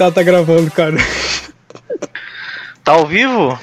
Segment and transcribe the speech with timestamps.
[0.00, 0.96] Tá, tá gravando, cara.
[2.82, 3.60] Tá ao vivo?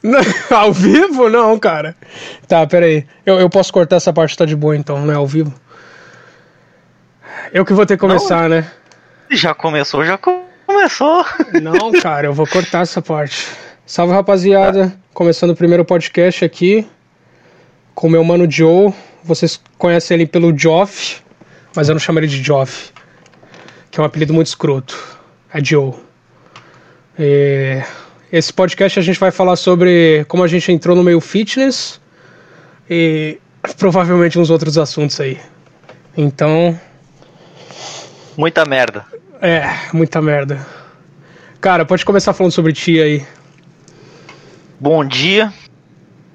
[0.00, 0.20] Não,
[0.56, 1.28] ao vivo?
[1.28, 1.96] Não, cara.
[2.46, 3.04] Tá, pera aí.
[3.26, 5.52] Eu, eu posso cortar essa parte, tá de boa então, não é ao vivo?
[7.52, 8.70] Eu que vou ter que começar, né?
[9.28, 11.26] Já começou, já começou.
[11.60, 13.48] Não, cara, eu vou cortar essa parte.
[13.84, 14.96] Salve, rapaziada.
[15.12, 16.86] Começando o primeiro podcast aqui
[17.92, 18.94] com meu mano Joe.
[19.24, 21.20] Vocês conhecem ele pelo Joff,
[21.74, 22.92] mas eu não chamo ele de Joff,
[23.90, 25.11] que é um apelido muito escroto.
[25.52, 25.94] É Joe.
[27.18, 27.82] E
[28.30, 32.00] esse podcast a gente vai falar sobre como a gente entrou no meio fitness
[32.88, 33.38] e
[33.78, 35.38] provavelmente uns outros assuntos aí.
[36.16, 36.78] Então,
[38.36, 39.04] Muita merda.
[39.40, 39.62] é,
[39.92, 40.66] muita merda.
[41.60, 43.24] Cara, pode começar falando sobre ti aí.
[44.80, 45.52] Bom dia,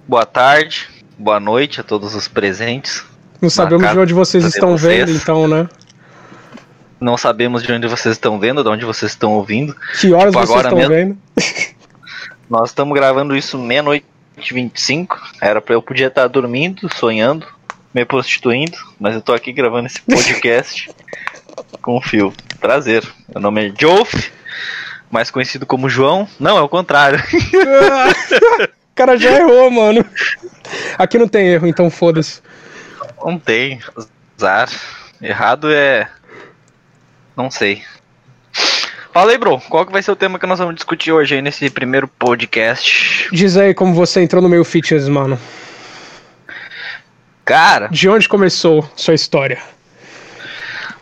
[0.08, 3.04] boa tarde, boa noite a todos os presentes.
[3.42, 5.06] Não sabemos de onde vocês estão vocês.
[5.06, 5.68] vendo, então, né?
[7.00, 9.76] Não sabemos de onde vocês estão vendo, de onde vocês estão ouvindo.
[10.00, 10.94] Que horas Tipo, vocês estão mesmo.
[10.94, 11.18] vendo?
[12.50, 14.06] Nós estamos gravando isso meia-noite
[14.38, 15.20] e 25.
[15.42, 17.46] Era pra eu podia estar dormindo, sonhando,
[17.94, 20.90] me prostituindo, mas eu tô aqui gravando esse podcast
[21.82, 22.34] com o fio.
[22.60, 23.04] Prazer.
[23.34, 24.32] Meu nome é Joff,
[25.12, 26.28] mais conhecido como João.
[26.40, 27.20] Não, é o contrário.
[27.20, 30.04] O cara já errou, mano.
[30.98, 32.42] Aqui não tem erro, então foda-se.
[33.24, 33.80] Não tem.
[34.38, 34.70] Azar.
[35.22, 36.10] Errado é.
[37.38, 37.84] Não sei.
[39.14, 39.62] Fala aí, bro.
[39.70, 43.30] Qual que vai ser o tema que nós vamos discutir hoje aí nesse primeiro podcast?
[43.32, 45.40] Diz aí como você entrou no meio fitness, mano.
[47.46, 49.62] Cara, De onde começou sua história?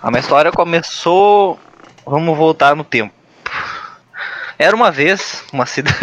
[0.02, 1.60] a minha história começou.
[2.06, 3.14] Vamos voltar no tempo.
[4.60, 5.98] Era uma vez uma cidade.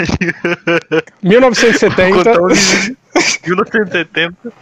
[1.22, 2.08] 1970.
[2.08, 2.96] Vou contar um livro.
[3.46, 4.52] 1970.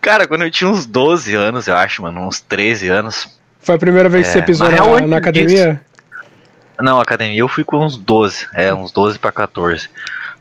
[0.00, 3.40] Cara, quando eu tinha uns 12 anos, eu acho, mano, uns 13 anos.
[3.64, 5.80] Foi a primeira vez que É, você pisou na na, na academia?
[6.80, 9.88] Não, academia eu fui com uns 12, é, uns 12 pra 14.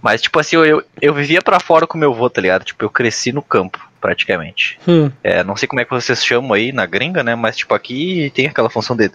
[0.01, 2.66] Mas, tipo assim, eu, eu, eu vivia pra fora com meu avô, tá ligado?
[2.66, 4.78] Tipo, eu cresci no campo, praticamente.
[4.85, 5.09] Hum.
[5.23, 7.35] É, não sei como é que vocês chamam aí na gringa, né?
[7.35, 9.09] Mas, tipo, aqui tem aquela função de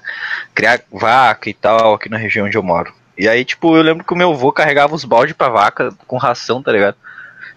[0.55, 2.95] criar vaca e tal, aqui na região onde eu moro.
[3.19, 6.17] E aí, tipo, eu lembro que o meu avô carregava os baldes pra vaca com
[6.17, 6.97] ração, tá ligado?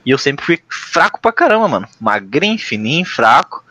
[0.06, 1.88] E eu sempre fui fraco pra caramba, mano.
[2.02, 3.64] Magrinho, fininho, fraco.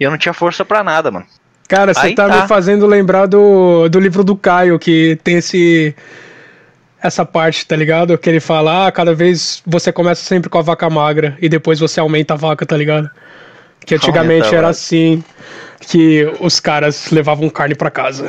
[0.00, 1.26] E eu não tinha força pra nada, mano.
[1.68, 2.42] Cara, você tá, tá.
[2.42, 5.94] me fazendo lembrar do, do livro do Caio, que tem esse.
[7.00, 8.18] Essa parte, tá ligado?
[8.18, 11.78] Que ele fala, ah, cada vez você começa sempre com a vaca magra e depois
[11.78, 13.08] você aumenta a vaca, tá ligado?
[13.86, 15.22] Que antigamente Aumenta a era assim,
[15.80, 18.28] que os caras levavam carne pra casa.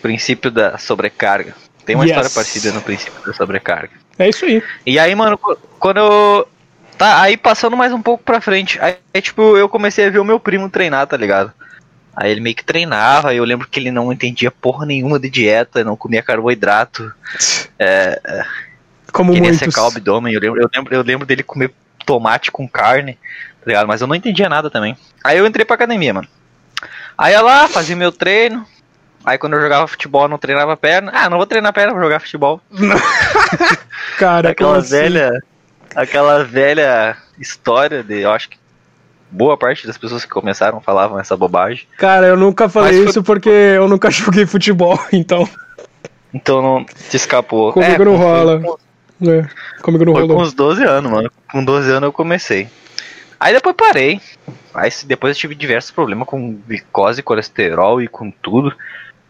[0.00, 1.54] Princípio da sobrecarga.
[1.84, 2.10] Tem uma Yes.
[2.16, 3.90] história parecida no princípio da sobrecarga.
[4.18, 4.62] É isso aí.
[4.84, 6.48] E aí, mano, qu- quando eu.
[6.98, 8.78] Tá, aí passando mais um pouco pra frente.
[8.80, 11.52] Aí, tipo, eu comecei a ver o meu primo treinar, tá ligado?
[12.14, 15.84] Aí ele meio que treinava, eu lembro que ele não entendia porra nenhuma de dieta,
[15.84, 17.12] não comia carboidrato,
[19.12, 19.74] Como queria muitos.
[19.74, 20.32] secar o abdômen.
[20.34, 21.72] Eu lembro, eu, lembro, eu lembro dele comer
[22.04, 23.14] tomate com carne,
[23.60, 23.86] tá ligado?
[23.86, 24.96] Mas eu não entendia nada também.
[25.24, 26.28] Aí eu entrei pra academia, mano.
[27.16, 28.66] Aí eu lá, fazia meu treino.
[29.24, 31.12] Aí quando eu jogava futebol, eu não treinava perna.
[31.14, 32.60] Ah, não vou treinar perna, vou jogar futebol.
[34.18, 34.90] Cara, aquela assim?
[34.90, 35.42] velha
[35.96, 38.58] aquela velha história de eu acho que
[39.30, 41.86] boa parte das pessoas que começaram falavam essa bobagem.
[41.96, 45.48] Cara, eu nunca falei Mas foi- isso porque eu nunca joguei futebol, então.
[46.32, 47.72] Então não te escapou.
[47.72, 48.60] Comigo não foi- rola.
[49.22, 49.48] é,
[49.82, 50.42] comigo não foi com rolou.
[50.42, 51.30] uns 12 anos mano.
[51.50, 52.68] Com 12 anos eu comecei.
[53.40, 54.20] Aí depois parei.
[54.74, 58.72] Aí depois eu tive diversos problemas com glicose colesterol e com tudo.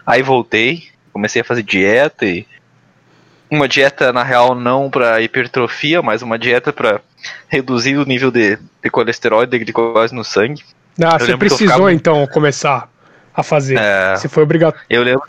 [0.05, 2.47] Aí voltei comecei a fazer dieta e
[3.51, 7.01] uma dieta na real não para hipertrofia mas uma dieta para
[7.49, 10.63] reduzir o nível de, de colesterol e de glicose no sangue
[11.03, 12.89] Ah, você eu precisou ficava- então começar
[13.35, 13.77] a fazer.
[13.79, 14.17] É.
[14.17, 14.77] Você foi obrigado.
[14.89, 15.23] Eu lembro,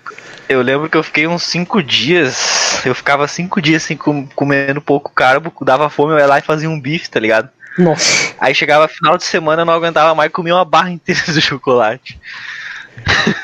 [0.48, 2.82] eu lembro que eu fiquei uns cinco dias.
[2.86, 6.42] Eu ficava cinco dias assim, com, comendo pouco carbo, dava fome, eu ia lá e
[6.42, 7.50] fazia um bife, tá ligado?
[7.78, 8.34] Nossa.
[8.40, 12.18] Aí chegava final de semana, eu não aguentava mais, comia uma barra inteira de chocolate.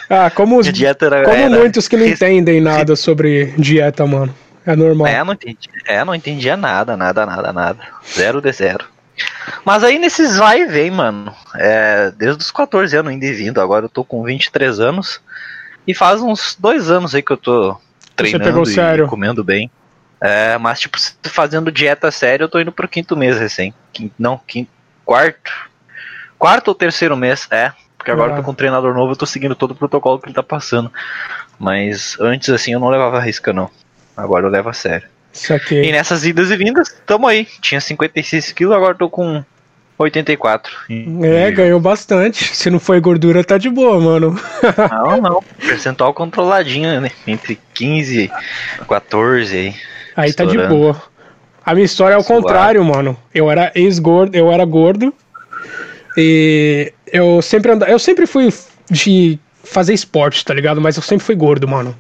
[0.10, 1.24] Ah, como, os, dieta era.
[1.24, 4.34] como era- muitos que não entendem nada sobre dieta, mano.
[4.66, 5.08] É normal.
[5.08, 7.80] É, não entendia, é, não entendia nada, nada, nada, nada.
[8.08, 8.86] Zero de zero.
[9.66, 11.34] Mas aí nesses vai e vem, mano.
[11.56, 13.62] É, desde os 14 anos ainda e vindo.
[13.62, 15.22] Agora eu tô com 23 anos.
[15.86, 17.78] E faz uns dois anos aí que eu tô
[18.16, 19.08] treinando e sério.
[19.08, 19.70] comendo bem.
[20.22, 23.74] É, mas tipo, fazendo dieta séria, eu tô indo pro quinto mês recém.
[23.92, 24.72] Quinto, não, quinto,
[25.04, 25.52] quarto.
[26.40, 27.74] Quarto ou terceiro mês, é.
[27.98, 28.38] Porque agora eu Ah.
[28.38, 30.92] tô com um treinador novo, eu tô seguindo todo o protocolo que ele tá passando.
[31.60, 33.70] Mas antes assim eu não levava risca não.
[34.16, 35.08] Agora eu levo a sério.
[35.84, 37.48] E nessas idas e vindas, tamo aí.
[37.60, 39.44] Tinha 56 quilos, agora tô com
[39.98, 40.76] 84.
[41.24, 42.56] É, ganhou bastante.
[42.56, 44.40] Se não foi gordura, tá de boa, mano.
[44.92, 45.44] Não, não.
[45.60, 47.12] Percentual controladinho, né?
[47.26, 49.76] Entre 15 e 14 aí.
[50.16, 51.02] Aí tá de boa.
[51.66, 53.18] A minha história é o contrário, mano.
[53.34, 55.14] Eu era ex-gordo, eu era gordo.
[56.18, 58.54] E eu sempre andava, eu sempre fui
[58.90, 60.82] de fazer esporte, tá ligado?
[60.82, 61.96] Mas eu sempre fui gordo, mano.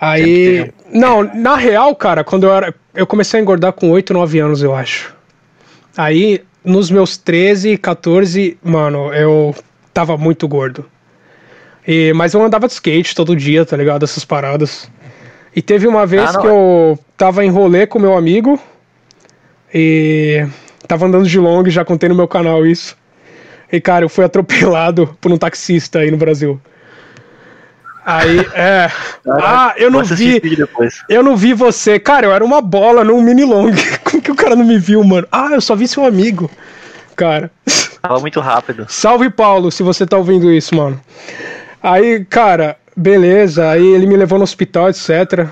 [0.00, 4.38] Aí, não, na real, cara, quando eu era, eu comecei a engordar com 8, 9
[4.38, 5.14] anos, eu acho.
[5.96, 9.54] Aí, nos meus 13, 14, mano, eu
[9.94, 10.84] tava muito gordo.
[11.86, 14.04] E, mas eu andava de skate todo dia, tá ligado?
[14.04, 14.90] Essas paradas.
[15.54, 18.60] E teve uma vez ah, que eu tava em rolê com meu amigo
[19.72, 20.46] e
[20.86, 22.96] tava andando de long, já contei no meu canal isso.
[23.72, 26.60] E cara, eu fui atropelado por um taxista aí no Brasil.
[28.06, 28.88] Aí, é.
[29.42, 30.40] ah, eu não vi.
[31.08, 31.98] Eu não vi você.
[31.98, 33.72] Cara, eu era uma bola num mini long.
[34.04, 35.26] Como que o cara não me viu, mano?
[35.30, 36.48] Ah, eu só vi seu amigo.
[37.16, 37.50] Cara.
[38.00, 38.86] Tava muito rápido.
[38.88, 41.00] Salve, Paulo, se você tá ouvindo isso, mano.
[41.82, 45.46] Aí, cara, Beleza, aí ele me levou no hospital, etc.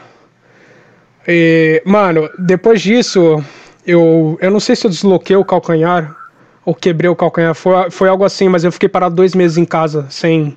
[1.29, 3.45] E, mano, depois disso,
[3.87, 6.17] eu, eu não sei se eu desloquei o calcanhar
[6.65, 7.55] ou quebrei o calcanhar.
[7.55, 10.57] Foi, foi algo assim, mas eu fiquei parado dois meses em casa sem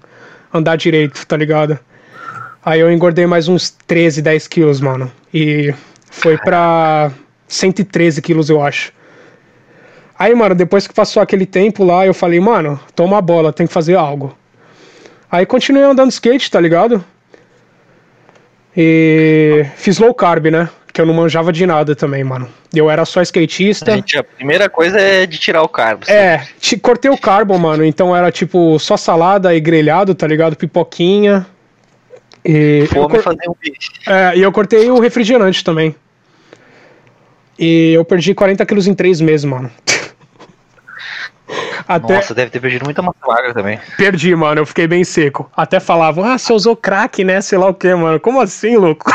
[0.57, 1.79] andar direito, tá ligado?
[2.63, 5.11] Aí eu engordei mais uns 13, 10 quilos, mano.
[5.33, 5.73] E
[6.11, 7.11] foi pra
[7.47, 8.91] 113 quilos, eu acho.
[10.19, 13.67] Aí, mano, depois que passou aquele tempo lá, eu falei, mano, toma a bola, tem
[13.67, 14.35] que fazer algo.
[15.31, 17.03] Aí continuei andando skate, tá ligado?
[18.75, 20.69] E fiz low carb, né?
[20.97, 22.49] Que eu não manjava de nada também, mano.
[22.73, 23.91] Eu era só skatista.
[23.91, 26.09] Gente, a primeira coisa é de tirar o carbo.
[26.09, 26.43] É,
[26.81, 27.85] cortei o carbo, mano.
[27.85, 30.55] Então era tipo só salada e grelhado, tá ligado?
[30.55, 31.45] Pipoquinha.
[32.43, 33.21] E Fome cor...
[33.21, 33.91] fazer um bicho.
[34.07, 35.95] É, e eu cortei o refrigerante também.
[37.59, 39.69] E eu perdi 40 quilos em 3 meses, mano.
[41.87, 42.15] Até...
[42.15, 43.79] Nossa, deve ter perdido muita massa magra também.
[43.97, 45.49] Perdi, mano, eu fiquei bem seco.
[45.55, 47.39] Até falavam, ah, você usou crack, né?
[47.39, 48.19] Sei lá o que, mano.
[48.19, 49.09] Como assim, louco?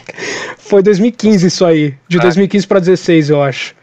[0.58, 1.94] Foi 2015 isso aí.
[2.06, 2.22] De ah.
[2.22, 3.74] 2015 pra 16, eu acho.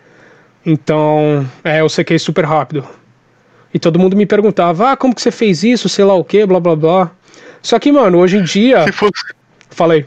[0.66, 2.88] Então, é, eu sequei super rápido.
[3.74, 5.90] E todo mundo me perguntava, ah, como que você fez isso?
[5.90, 7.12] Sei lá o que, blá blá blá.
[7.62, 8.84] Só que, mano, hoje em dia.
[8.84, 9.24] Se fosse.
[9.72, 10.06] Falei.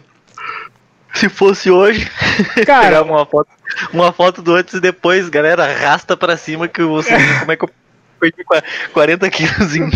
[1.15, 2.09] Se fosse hoje,
[2.65, 3.49] cara, uma foto,
[3.93, 7.11] uma foto do antes e depois, galera, arrasta pra cima que você.
[7.41, 7.71] como é que eu
[8.21, 8.45] perdi
[8.93, 9.89] 40 quilos em,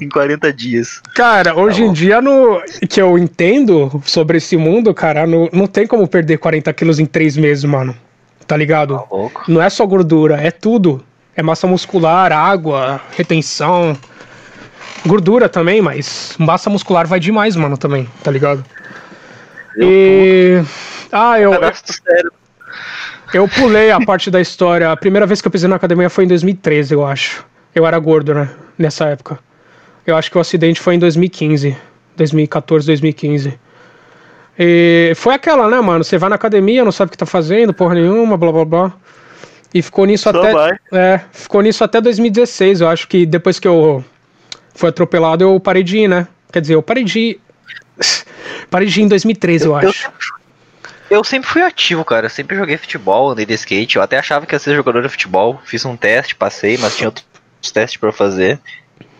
[0.00, 1.00] em 40 dias.
[1.14, 5.66] Cara, hoje tá em dia, no, que eu entendo sobre esse mundo, cara, no, não
[5.66, 7.96] tem como perder 40 quilos em 3 meses, mano.
[8.46, 8.98] Tá ligado?
[8.98, 11.04] Tá não é só gordura, é tudo.
[11.36, 13.96] É massa muscular, água, retenção.
[15.06, 18.64] Gordura também, mas massa muscular vai demais, mano, também, tá ligado?
[19.76, 20.64] Eu e.
[21.12, 21.52] Ah, eu.
[23.32, 24.90] Eu pulei a parte da história.
[24.90, 27.44] A primeira vez que eu pisei na academia foi em 2013, eu acho.
[27.74, 28.50] Eu era gordo, né?
[28.78, 29.38] Nessa época.
[30.06, 31.76] Eu acho que o acidente foi em 2015.
[32.16, 33.58] 2014, 2015.
[34.58, 36.04] E foi aquela, né, mano?
[36.04, 38.92] Você vai na academia, não sabe o que tá fazendo, porra nenhuma, blá blá blá.
[39.72, 40.52] E ficou nisso Só até.
[40.52, 40.72] Vai.
[40.92, 42.80] É, ficou nisso até 2016.
[42.80, 44.04] Eu acho que depois que eu
[44.74, 46.26] fui atropelado, eu parei de ir, né?
[46.52, 47.40] Quer dizer, eu parei de ir.
[48.68, 50.10] parei de ir em 2013, eu, eu acho.
[51.08, 52.26] Eu, eu sempre fui ativo, cara.
[52.26, 53.96] Eu sempre joguei futebol, andei de skate.
[53.96, 55.60] Eu até achava que ia ser jogador de futebol.
[55.64, 57.24] Fiz um teste, passei, mas tinha outro
[57.62, 58.58] os testes para fazer,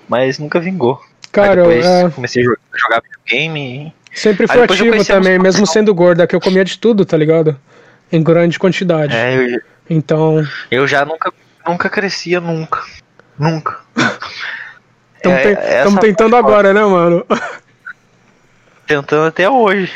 [0.08, 1.00] mas nunca vingou.
[1.32, 2.10] Cara, depois é...
[2.10, 3.94] comecei a jogar videogame.
[4.12, 7.58] Sempre fui ativo também, mesmo sendo gorda, que eu comia de tudo, tá ligado?
[8.10, 9.14] Em grande quantidade.
[9.14, 9.60] É, eu...
[9.88, 10.46] Então.
[10.70, 11.32] Eu já nunca,
[11.66, 12.82] nunca crescia, nunca.
[13.38, 13.78] Nunca.
[15.16, 16.00] Estamos é, te...
[16.00, 17.24] tentando agora, né, mano?
[18.86, 19.92] Tentando até hoje.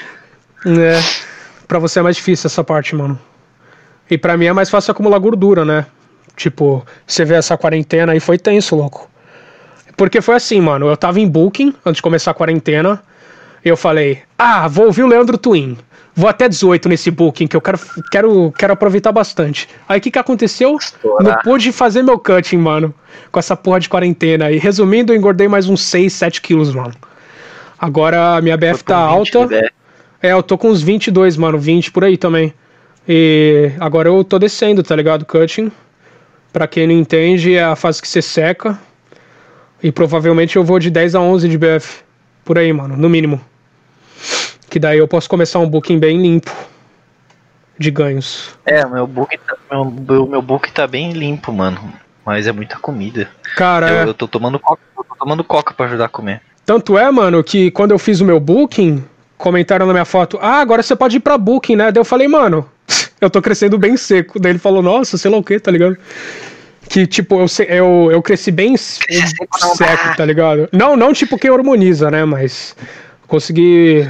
[0.66, 1.00] É.
[1.66, 3.18] Pra você é mais difícil essa parte, mano.
[4.08, 5.86] E pra mim é mais fácil acumular gordura, né?
[6.36, 9.08] Tipo, você vê essa quarentena aí foi tenso, louco.
[9.96, 13.02] Porque foi assim, mano, eu tava em Booking antes de começar a quarentena.
[13.64, 15.78] E eu falei, ah, vou ouvir o Leandro Twin.
[16.16, 17.78] Vou até 18 nesse Booking, que eu quero,
[18.10, 19.68] quero, quero aproveitar bastante.
[19.88, 20.76] Aí o que, que aconteceu?
[20.76, 21.22] Estourar.
[21.22, 22.94] Não pude fazer meu cutting, mano.
[23.32, 24.50] Com essa porra de quarentena.
[24.50, 26.94] E resumindo, eu engordei mais uns 6, 7 quilos, mano.
[27.78, 29.46] Agora a minha BF tá alta.
[29.46, 29.68] Né?
[30.22, 31.58] É, eu tô com uns 22, mano.
[31.58, 32.54] 20 por aí também.
[33.08, 35.24] E agora eu tô descendo, tá ligado?
[35.24, 35.72] Cutting.
[36.54, 38.78] Para quem não entende, é a fase que você seca.
[39.82, 42.04] E provavelmente eu vou de 10 a 11 de BF.
[42.44, 43.40] Por aí, mano, no mínimo.
[44.70, 46.52] Que daí eu posso começar um booking bem limpo
[47.76, 48.50] de ganhos.
[48.64, 51.92] É, meu book tá, meu, meu book tá bem limpo, mano.
[52.24, 53.28] Mas é muita comida.
[53.56, 54.08] Cara, eu, é...
[54.10, 56.40] eu tô tomando coca, eu tô tomando coca para ajudar a comer.
[56.64, 59.04] Tanto é, mano, que quando eu fiz o meu booking,
[59.36, 62.28] comentaram na minha foto: "Ah, agora você pode ir para booking, né?" Daí eu falei:
[62.28, 62.64] "Mano,
[63.24, 64.38] eu tô crescendo bem seco".
[64.38, 65.96] Daí ele falou: "Nossa, sei lá o que, tá ligado?"
[66.88, 69.46] Que, tipo, eu, eu, eu cresci bem seco
[70.16, 70.68] tá ligado?
[70.72, 72.24] Não, não tipo quem hormoniza, né?
[72.24, 72.76] Mas
[73.26, 74.06] consegui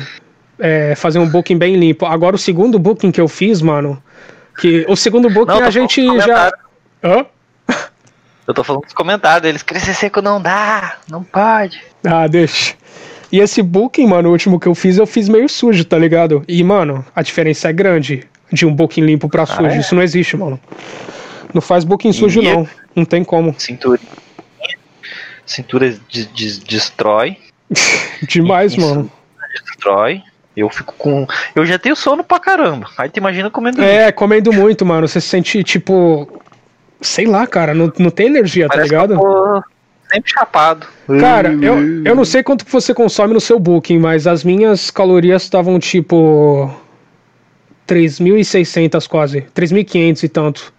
[0.58, 2.06] é, fazer um booking bem limpo.
[2.06, 4.02] Agora, o segundo booking que eu fiz, mano.
[4.58, 6.52] Que o segundo booking Não, a gente já.
[7.02, 7.26] Hã?
[8.46, 9.62] Eu tô falando dos comentários deles.
[9.62, 11.80] Crescer seco não dá, não pode.
[12.04, 12.74] Ah, deixa.
[13.32, 16.44] E esse booking, mano, o último que eu fiz, eu fiz meio sujo, tá ligado?
[16.46, 19.66] E, mano, a diferença é grande de um booking limpo pra sujo.
[19.66, 19.78] é?
[19.78, 20.58] Isso não existe, mano.
[21.52, 22.68] Não faz booking sujo, E- não.
[22.96, 23.54] Não tem como.
[23.58, 24.00] Cintura.
[25.46, 27.36] Cintura de- de- destrói.
[28.28, 29.10] Demais, mano.
[29.66, 30.22] Destrói.
[30.56, 31.26] Eu fico com.
[31.54, 32.86] Eu já tenho sono pra caramba.
[32.96, 33.82] Aí tu imagina comendo.
[33.82, 35.06] É, comendo muito, mano.
[35.08, 36.40] Você se sente, tipo.
[37.00, 39.14] Sei lá, cara, não, não tem energia, tá Parece que ligado?
[39.14, 39.62] eu tô
[40.12, 40.86] sempre chapado.
[41.20, 45.42] Cara, eu, eu não sei quanto você consome no seu booking, mas as minhas calorias
[45.42, 46.72] estavam tipo.
[47.86, 49.42] 3.600 quase.
[49.54, 50.72] 3.500 e tanto.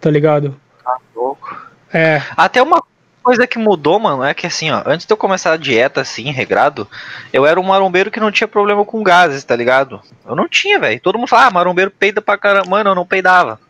[0.00, 0.56] Tá ligado?
[0.84, 1.56] Tá louco.
[1.92, 2.22] É.
[2.36, 2.82] Até uma
[3.22, 6.30] coisa que mudou, mano, é que assim, ó, antes de eu começar a dieta assim,
[6.32, 6.88] regrado,
[7.32, 10.00] eu era um marombeiro que não tinha problema com gases, tá ligado?
[10.26, 11.00] Eu não tinha, velho.
[11.00, 12.68] Todo mundo fala, ah, marombeiro peida pra caramba.
[12.68, 13.60] Mano, eu não peidava.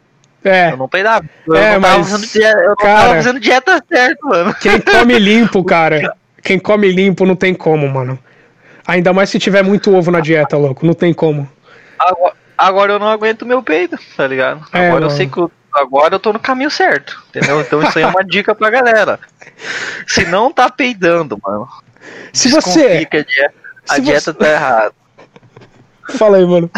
[0.44, 0.72] É.
[0.72, 1.24] Eu não peidava.
[1.46, 4.54] Eu É, não tava mas, fazendo dieta, eu não cara- tava fazendo dieta certo, mano.
[4.54, 6.16] Quem come limpo, cara.
[6.42, 8.18] Quem come limpo não tem como, mano.
[8.86, 10.84] Ainda mais se tiver muito ovo na dieta, louco.
[10.84, 11.48] Não tem como.
[11.98, 12.34] Agora,
[12.66, 14.64] agora eu não aguento meu peido, tá ligado?
[14.72, 15.16] É, agora eu mano.
[15.16, 17.60] sei que eu, agora eu tô no caminho certo, entendeu?
[17.60, 19.18] Então isso aí é uma dica pra galera.
[20.06, 21.68] Se não tá peidando, mano,
[22.32, 23.04] Se você.
[23.06, 23.54] que a dieta,
[23.88, 24.92] a dieta você- tá errada.
[26.16, 26.70] Fala aí, mano.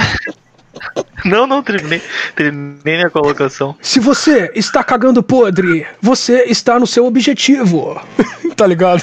[1.24, 2.02] Não, não terminei,
[2.36, 3.76] terminei minha colocação.
[3.80, 8.00] Se você está cagando podre, você está no seu objetivo.
[8.56, 9.02] tá ligado?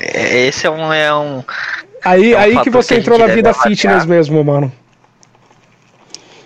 [0.00, 1.44] É, Esse é um, é um
[2.04, 4.72] Aí, É um aí que você entrou na vida fitness mesmo, mano.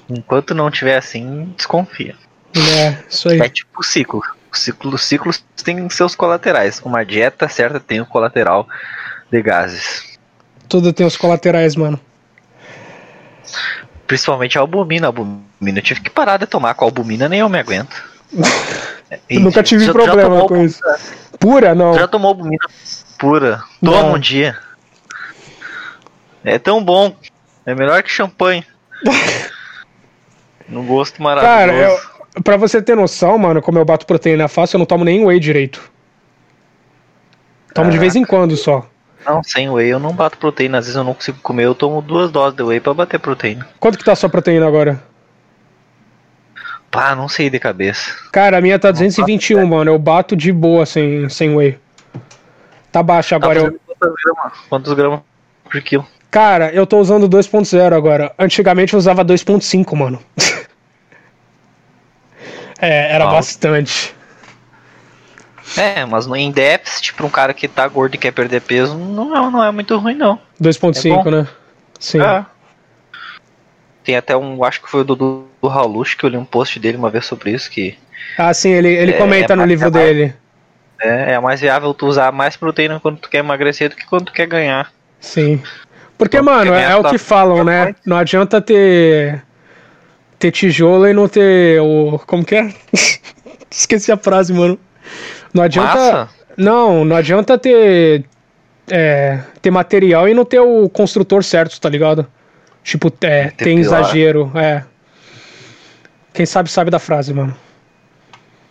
[0.08, 2.14] Enquanto não tiver assim, desconfia.
[2.54, 3.40] É, isso aí.
[3.40, 4.22] É tipo ciclo.
[4.52, 6.80] O ciclo, os ciclos têm seus colaterais.
[6.84, 8.66] Uma dieta certa tem o colateral
[9.30, 10.18] de gases.
[10.68, 12.00] Tudo tem os colaterais, mano.
[14.06, 15.06] Principalmente a albumina.
[15.06, 18.02] A albumina eu tive que parar de tomar com a albumina, nem eu me aguento.
[19.30, 20.80] Eu nunca tive problema com isso.
[21.38, 21.94] Pura, não.
[21.94, 22.66] Já tomou albumina
[23.16, 23.62] pura?
[23.82, 24.14] Toma Não.
[24.14, 24.58] um dia.
[26.44, 27.16] É tão bom.
[27.64, 28.64] É melhor que champanhe.
[30.68, 31.56] no gosto maravilhoso.
[31.58, 32.00] Cara,
[32.36, 35.24] eu, pra você ter noção, mano, como eu bato proteína fácil, eu não tomo nem
[35.24, 35.80] whey direito.
[37.74, 38.00] Tomo de Caraca.
[38.00, 38.86] vez em quando só.
[39.24, 40.78] Não, sem whey eu não bato proteína.
[40.78, 43.66] Às vezes eu não consigo comer, eu tomo duas doses de whey pra bater proteína.
[43.80, 45.02] Quanto que tá a sua proteína agora?
[46.90, 48.16] Pá, não sei de cabeça.
[48.32, 49.90] Cara, a minha tá 221, mano.
[49.90, 51.78] Eu bato de boa sem, sem whey.
[52.90, 53.60] Tá baixa Tá agora.
[53.60, 54.52] Eu, quantos gramas?
[54.68, 55.20] Quantos gramas
[55.70, 56.06] por quilo?
[56.30, 58.32] Cara, eu tô usando 2.0 agora.
[58.38, 60.20] Antigamente eu usava 2.5, mano.
[62.80, 64.14] é, era bastante.
[65.76, 68.96] É, mas no- em déficit, pra um cara que tá gordo e quer perder peso,
[68.96, 70.38] não é, não é muito ruim, não.
[70.60, 71.48] 2.5, É né?
[71.98, 72.20] Sim.
[72.20, 72.44] É.
[74.04, 75.44] Tem até um, acho que foi o do, do,
[76.16, 77.98] que eu li um post dele uma vez sobre isso, que
[78.38, 80.34] Ah, sim, ele, ele É, comenta é no mais- livro mais- dele.
[81.00, 84.26] é, é mais viável tu usar mais proteína quando tu quer emagrecer do que quando
[84.26, 84.92] tu quer ganhar.
[85.18, 85.60] Sim.
[86.18, 87.94] Porque, Porque mano, é, é o que falam, né?
[88.04, 89.42] Não adianta ter.
[90.38, 92.18] ter tijolo e não ter o.
[92.26, 92.74] Como que é?
[93.70, 94.78] Esqueci a frase, mano.
[95.52, 95.94] Não adianta.
[95.94, 96.28] Massa?
[96.56, 98.24] Não, não adianta ter.
[98.88, 102.26] É, ter material e não ter o construtor certo, tá ligado?
[102.84, 104.00] Tipo, é, tem pilar.
[104.00, 104.84] exagero, é.
[106.32, 107.56] Quem sabe, sabe da frase, mano.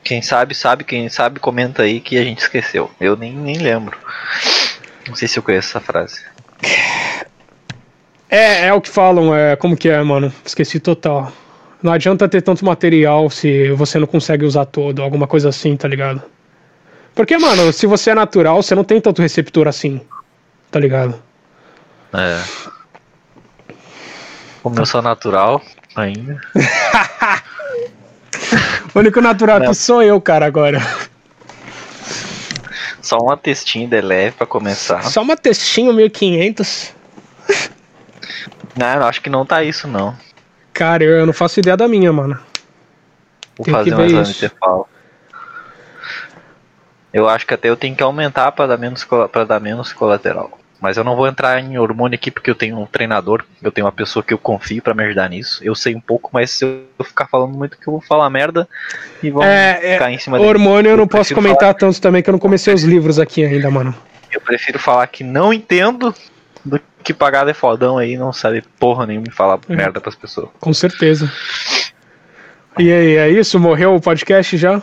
[0.04, 0.84] Quem sabe, sabe.
[0.84, 2.90] Quem sabe, comenta aí que a gente esqueceu.
[3.00, 3.98] Eu nem, nem lembro.
[5.08, 6.22] Não sei se eu conheço essa frase.
[8.30, 9.56] É, é o que falam, é.
[9.56, 10.34] Como que é, mano?
[10.44, 11.32] Esqueci total.
[11.82, 15.88] Não adianta ter tanto material se você não consegue usar todo, alguma coisa assim, tá
[15.88, 16.22] ligado?
[17.14, 20.02] Porque, mano, se você é natural, você não tem tanto receptor assim,
[20.72, 21.22] tá ligado?
[22.14, 22.42] É.
[24.64, 25.62] Como eu sou natural
[25.96, 26.42] ainda.
[28.96, 29.68] O único natural Não.
[29.68, 30.82] que sou eu, cara, agora.
[33.02, 35.04] Só uma testinha de leve pra começar.
[35.04, 36.94] Só uma textinho 1500.
[38.78, 40.16] Não, acho que não tá isso não.
[40.74, 42.38] Cara, eu, não faço ideia da minha, mano.
[43.58, 44.34] Vou que fazer um ver exame isso.
[44.34, 44.88] cefalo.
[47.14, 50.60] Eu acho que até eu tenho que aumentar pra dar menos para dar menos colateral.
[50.82, 53.88] Mas eu não vou entrar em hormônio aqui porque eu tenho um treinador, eu tenho
[53.88, 55.64] uma pessoa que eu confio pra me ajudar nisso.
[55.64, 58.68] Eu sei um pouco, mas se eu ficar falando muito que eu vou falar merda
[59.24, 62.02] e vão É, é, ficar em cima de Hormônio eu não Eu posso comentar tanto
[62.02, 63.96] também, que eu não comecei os livros aqui ainda, mano.
[64.30, 66.14] Eu prefiro falar que não entendo
[66.66, 69.76] do que pagar de fodão aí não sabe porra nenhuma e falar É.
[69.76, 70.50] merda pras pessoas.
[70.60, 71.32] Com certeza.
[72.78, 73.60] E aí, é isso?
[73.60, 74.82] Morreu o podcast já?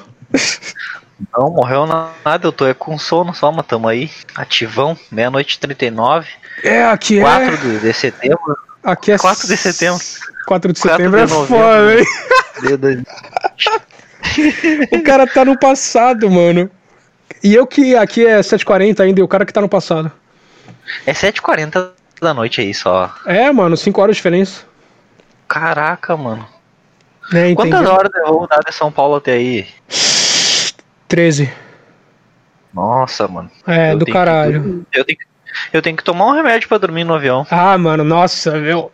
[1.37, 5.59] Não, morreu nada, eu tô é com sono só, mas tamo aí, ativão, meia-noite e
[5.59, 6.29] 39.
[6.65, 7.57] É, aqui 4 é.
[7.57, 8.57] de, de setembro.
[8.83, 10.01] Aqui é 4 de setembro.
[10.47, 12.07] 4 de 4 setembro de é foda, hein?
[14.93, 16.71] O cara tá no passado, mano.
[17.43, 20.11] E eu que aqui é 7h40 ainda, e o cara que tá no passado.
[21.07, 23.13] É 7h40 da noite aí só.
[23.27, 24.65] É, mano, 5 horas de diferença.
[25.49, 26.47] Caraca, mano.
[27.33, 27.55] É.
[27.55, 29.67] Quantas horas eu vou dar de São Paulo até aí?
[31.09, 31.53] 13.
[32.73, 33.51] Nossa, mano.
[33.67, 34.61] É, Eu do que caralho.
[34.61, 34.87] dormir.
[34.95, 35.27] Eu tenho, que-
[35.73, 37.47] eu tenho que tomar um remédio pra dormir no avião.
[37.51, 38.91] Ah, mano, nossa, eu.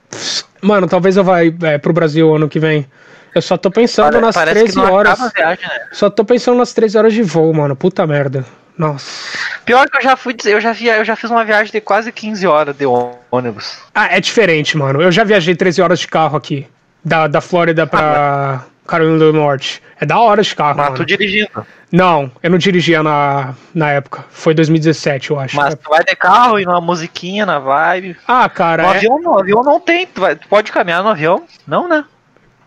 [0.61, 2.87] Mano, talvez eu vá é, pro Brasil ano que vem.
[3.35, 5.19] Eu só tô pensando Pare- nas parece 13 que não horas.
[5.33, 5.87] viagem, né?
[5.93, 7.77] Só tô pensando nas 13 horas de voo, mano.
[7.77, 8.45] Puta merda.
[8.79, 9.37] Nossa.
[9.65, 12.13] Pior que eu já fui eu já, via, eu já fiz uma viagem de quase
[12.13, 12.87] 15 horas de
[13.31, 13.79] ônibus.
[13.95, 15.03] Ah, é diferente, mano.
[15.03, 16.67] Eu já viajei 13 horas de carro aqui.
[17.05, 19.83] Da, da Flórida pra Carolina do Norte.
[20.01, 20.97] É da hora de carro, Mas mano.
[20.97, 21.67] tu dirigindo.
[21.91, 24.25] Não, eu não dirigia na, na época.
[24.31, 25.57] Foi 2017, eu acho.
[25.57, 28.17] Mas tu vai de carro e numa musiquinha na vibe.
[28.27, 30.07] Ah, cara, No é- avião não, avião não tem.
[30.07, 31.45] Tu, vai- tu pode caminhar no avião?
[31.67, 32.05] Não, né?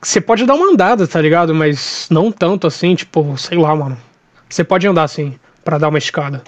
[0.01, 1.53] você pode dar uma andada, tá ligado?
[1.53, 3.95] Mas não tanto assim, tipo, sei lá, mano.
[4.49, 6.43] Você pode andar assim, pra dar uma escada.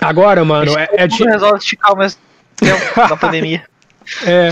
[0.00, 2.20] Agora, mano, é, é, mundo resolve esticar ao mesmo
[2.56, 3.62] tempo na pandemia.
[4.24, 4.48] é-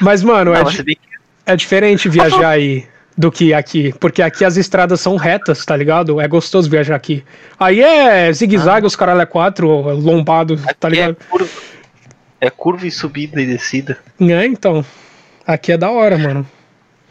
[0.00, 0.98] Mas, mano, é, Não, mas di-
[1.44, 3.92] é diferente viajar aí do que aqui.
[4.00, 6.20] Porque aqui as estradas são retas, tá ligado?
[6.20, 7.22] É gostoso viajar aqui.
[7.58, 11.16] Aí é zigue-zague, os caralho é quatro, lombado, tá é ligado?
[11.28, 11.50] curva,
[12.40, 13.98] é curva e subida e descida.
[14.20, 14.84] É, então.
[15.46, 16.48] Aqui é da hora, mano.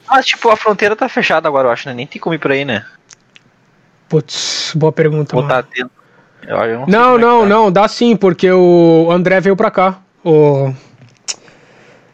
[0.09, 1.93] Mas, tipo, a fronteira tá fechada agora, eu acho, né?
[1.93, 2.83] Nem tem como ir pra aí, né?
[4.09, 5.53] Putz, boa pergunta, Ou mano.
[5.53, 5.91] tá atento.
[6.87, 7.45] Não, Não, é não, tá.
[7.47, 10.01] não, dá sim, porque o André veio pra cá.
[10.23, 10.73] O...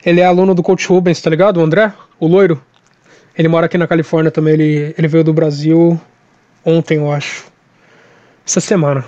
[0.05, 1.57] Ele é aluno do Coach Rubens, tá ligado?
[1.57, 2.61] O André, o loiro.
[3.37, 4.53] Ele mora aqui na Califórnia também.
[4.53, 5.99] Ele, ele veio do Brasil
[6.65, 7.45] ontem, eu acho.
[8.45, 9.05] Essa semana.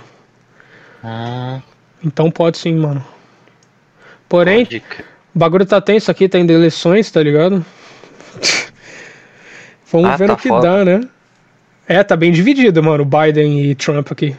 [1.04, 1.60] Hum,
[2.04, 3.04] Então pode sim, mano.
[4.28, 4.82] Porém, pode
[5.34, 7.64] o bagulho tá tenso aqui, tem eleições, tá ligado?
[9.92, 10.68] Vamos Ah, ver tá o que foda.
[10.68, 11.00] dá, né?
[11.88, 14.36] É, tá bem dividido, mano, Biden e Trump aqui.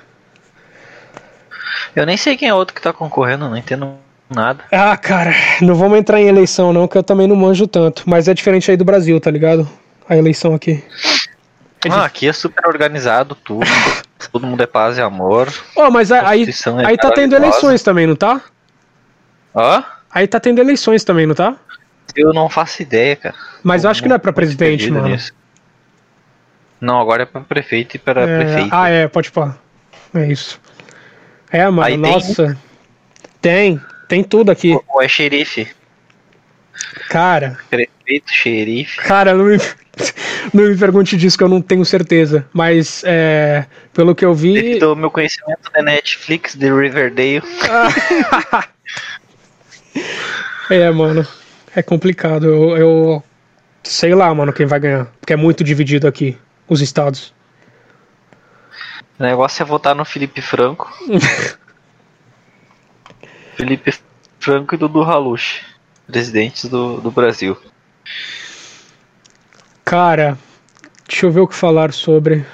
[1.96, 3.94] Eu nem sei quem é outro que tá concorrendo, não entendo
[4.30, 4.64] nada.
[4.72, 8.04] Ah, cara, não vamos entrar em eleição não, que eu também não manjo tanto.
[8.06, 9.68] Mas é diferente aí do Brasil, tá ligado?
[10.08, 10.84] A eleição aqui.
[11.86, 13.66] É Ah, aqui é super organizado tudo.
[14.32, 15.52] Todo mundo é paz e amor.
[15.76, 18.42] Ó, mas a- aí, é aí tá tendo eleições também, não tá?
[19.54, 19.82] Ó,
[20.12, 21.56] Aí tá tendo eleições também, não tá?
[22.16, 23.36] eu não faço ideia, cara.
[23.64, 25.08] Mas eu acho que não é pra presidente, mano.
[25.08, 25.32] nisso.
[26.82, 28.70] Não, agora é pra prefeito e para É, prefeito.
[28.72, 29.58] ah, é, pode pá.
[30.14, 30.60] É isso.
[31.52, 32.58] É, mano, Aí tem- nossa.
[33.42, 34.78] Tem, tem tudo aqui.
[34.88, 35.68] Ou é xerife?
[37.10, 38.98] Cara, Prefeito, xerife.
[39.02, 39.58] cara, não me,
[40.54, 42.46] não me pergunte disso que eu não tenho certeza.
[42.54, 44.82] Mas, é, pelo que eu vi.
[44.82, 47.42] Ao meu conhecimento da Netflix, de Riverdale.
[50.70, 51.26] É, mano.
[51.76, 52.46] É complicado.
[52.46, 53.24] Eu, eu
[53.84, 55.06] sei lá, mano, quem vai ganhar.
[55.20, 56.38] Porque é muito dividido aqui,
[56.70, 57.34] os estados.
[59.20, 60.90] O negócio é votar no Felipe Franco.
[63.58, 63.94] Felipe
[64.40, 65.62] Franco e Dudu Halush,
[66.08, 67.58] presidentes do, do Brasil.
[69.84, 70.38] Cara,
[71.06, 72.46] deixa eu ver o que falar sobre.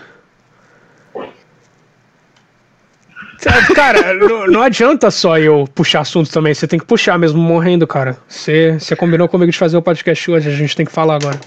[3.75, 6.54] Cara, não, não adianta só eu puxar assunto também.
[6.54, 8.17] Você tem que puxar mesmo morrendo, cara.
[8.28, 11.39] Você, você combinou comigo de fazer o podcast hoje, a gente tem que falar agora.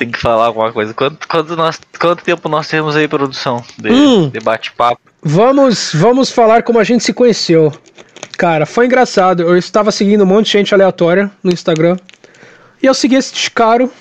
[0.00, 0.94] Tem que falar alguma coisa.
[0.94, 3.62] Quanto, quanto, nós, quanto tempo nós temos aí, produção?
[3.76, 4.30] De, Hum.
[4.30, 4.98] de bate-papo.
[5.22, 7.70] Vamos, vamos falar como a gente se conheceu.
[8.38, 9.42] Cara, foi engraçado.
[9.42, 11.98] Eu estava seguindo um monte de gente aleatória no Instagram.
[12.82, 13.92] E eu segui esse caro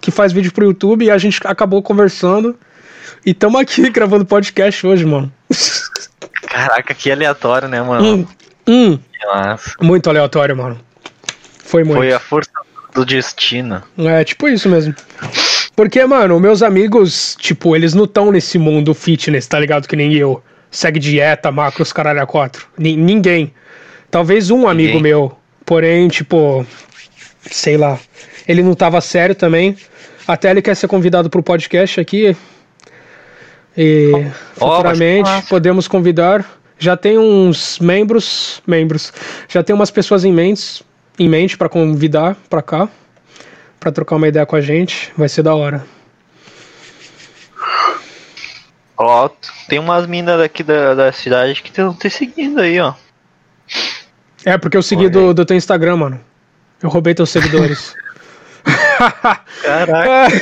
[0.00, 2.58] que faz vídeo pro YouTube e a gente acabou conversando.
[3.26, 5.30] E tamo aqui gravando podcast hoje, mano.
[6.48, 8.02] Caraca, que aleatório, né, mano?
[8.02, 8.26] Hum,
[8.66, 8.98] hum,
[9.82, 10.80] muito aleatório, mano.
[11.62, 11.98] Foi muito.
[11.98, 12.50] foi a força
[12.94, 13.82] do destino.
[13.98, 14.94] É, tipo isso mesmo.
[15.76, 19.88] Porque, mano, meus amigos, tipo, eles não estão nesse mundo fitness, tá ligado?
[19.88, 20.42] Que nem eu.
[20.70, 22.66] Segue dieta, macros, caralho, a quatro.
[22.78, 23.52] Ni- ninguém.
[24.10, 25.02] Talvez um amigo Ninguém.
[25.02, 25.36] meu.
[25.66, 26.64] Porém, tipo,
[27.50, 27.98] sei lá.
[28.46, 29.76] Ele não tava sério também.
[30.26, 32.36] Até ele quer ser convidado pro podcast aqui.
[33.76, 35.46] E ser futuramente massa.
[35.48, 36.44] podemos convidar.
[36.78, 39.12] Já tem uns membros, membros.
[39.48, 40.84] Já tem umas pessoas em mente,
[41.18, 42.88] em mente para convidar pra cá,
[43.84, 45.12] Pra trocar uma ideia com a gente.
[45.14, 45.84] Vai ser da hora.
[48.96, 49.28] Ó,
[49.68, 52.94] tem umas minas daqui da, da cidade que estão te seguindo aí, ó.
[54.42, 56.20] É porque eu segui do, do teu Instagram, mano.
[56.82, 57.94] Eu roubei teus seguidores.
[59.62, 60.34] Caraca.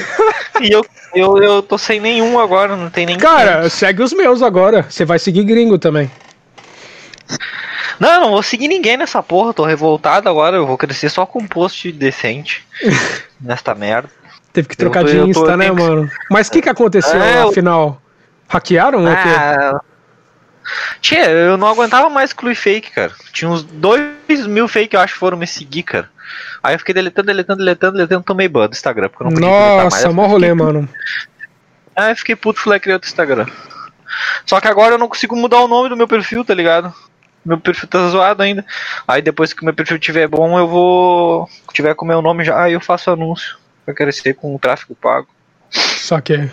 [0.60, 3.18] e eu, eu, eu tô sem nenhum agora, não tem nem.
[3.18, 4.86] Cara, segue os meus agora.
[4.88, 6.08] Você vai seguir gringo também.
[7.98, 11.40] Não, não vou seguir ninguém nessa porra, tô revoltado agora, eu vou crescer só com
[11.40, 12.66] um post decente
[13.40, 14.10] nesta merda.
[14.52, 16.10] Teve que trocar tô, de Insta, tô, né, mano?
[16.30, 18.00] Mas o que que aconteceu é, afinal?
[18.48, 19.92] Hackearam ah, ou quê?
[21.00, 23.12] Tchê, eu não aguentava mais clube fake, cara.
[23.32, 26.10] Tinha uns dois mil fake, eu acho, que foram me seguir, cara.
[26.62, 29.48] Aí eu fiquei deletando, deletando, deletando, deletando, tomei ban do Instagram, porque eu não podia
[29.48, 30.14] Nossa, mais.
[30.14, 30.88] mó rolê, mano.
[31.96, 33.46] Aí eu fiquei puto, fui lá criar outro Instagram.
[34.46, 36.94] Só que agora eu não consigo mudar o nome do meu perfil, tá ligado?
[37.44, 38.64] Meu perfil tá zoado ainda.
[39.06, 41.48] Aí depois que o meu perfil tiver bom, eu vou.
[41.72, 43.56] Tiver com o meu nome já, aí eu faço anúncio.
[43.84, 45.28] Pra crescer com o tráfego pago.
[45.70, 46.48] Só que.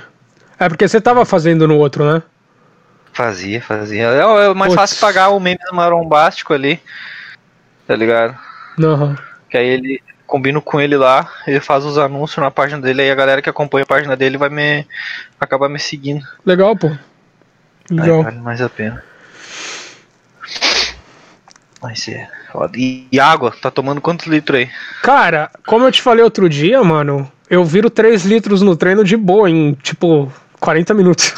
[0.59, 2.23] É porque você tava fazendo no outro, né?
[3.13, 4.07] Fazia, fazia.
[4.07, 4.75] É, é mais Puts.
[4.75, 6.81] fácil pagar o meme marombástico ali.
[7.85, 8.37] Tá ligado?
[8.77, 9.15] Uhum.
[9.49, 13.09] Que aí ele combino com ele lá, ele faz os anúncios na página dele, aí
[13.09, 14.85] a galera que acompanha a página dele vai me
[15.39, 16.23] acabar me seguindo.
[16.45, 16.95] Legal, pô.
[17.89, 18.19] Legal.
[18.19, 19.03] Aí vale mais a pena.
[21.81, 22.73] Vai ser foda.
[22.77, 23.53] E, água?
[23.61, 24.69] Tá tomando quantos litros aí?
[25.01, 29.15] Cara, como eu te falei outro dia, mano, eu viro 3 litros no treino de
[29.15, 31.33] boa em, tipo, 40 minutos.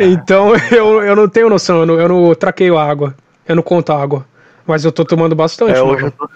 [0.00, 3.14] então eu, eu não tenho noção, eu não, eu não traqueio água.
[3.46, 4.26] Eu não conto água.
[4.66, 5.78] Mas eu tô tomando bastante.
[5.78, 6.28] É, hoje eu, tô...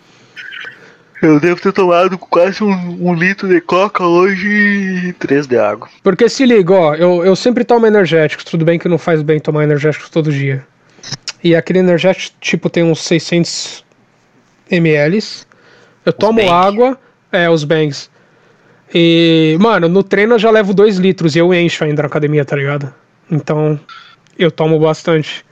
[1.20, 4.48] eu, devo ter tomado quase um, um, litro de coca hoje
[5.09, 5.88] e três de água.
[6.03, 8.46] Porque se liga, ó, eu, eu sempre tomo energéticos.
[8.46, 10.64] Tudo bem que não faz bem tomar energéticos todo dia.
[11.42, 13.85] E aquele energético, tipo, tem uns 600
[14.70, 15.18] ml.
[16.05, 16.48] Eu tomo bang.
[16.48, 16.98] água,
[17.31, 18.11] é, os bangs.
[18.94, 22.44] E, mano, no treino eu já levo 2 litros e eu encho ainda na academia,
[22.44, 22.92] tá ligado?
[23.31, 23.81] Então,
[24.38, 25.44] eu tomo bastante.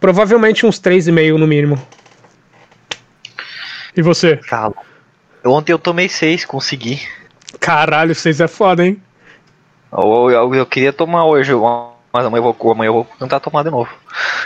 [0.00, 1.80] Provavelmente uns 3,5 no mínimo.
[3.96, 4.36] E você?
[4.36, 4.76] Calo.
[5.44, 7.00] Ontem eu tomei 6, consegui.
[7.58, 9.02] Caralho, 6 é foda, hein?
[9.92, 11.52] Eu, eu, eu, queria tomar hoje,
[12.12, 13.90] mas amanhã eu vou, amanhã eu vou tentar tomar de novo.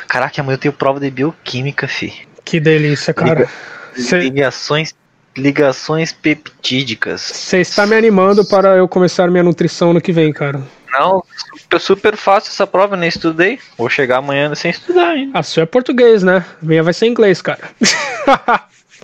[0.08, 2.26] Caraca, amanhã eu tenho prova de bioquímica, fi.
[2.44, 3.48] Que delícia, cara.
[3.96, 4.18] Liga.
[4.18, 4.94] Ligações
[5.36, 7.20] ligações peptídicas.
[7.22, 10.62] Você está me animando para eu começar minha nutrição no que vem, cara.
[10.92, 11.24] Não,
[11.56, 13.58] super, super fácil essa prova, nem estudei.
[13.78, 15.38] Vou chegar amanhã sem estudar ainda.
[15.38, 16.44] A sua é português, né?
[16.60, 17.70] Minha vai ser inglês, cara.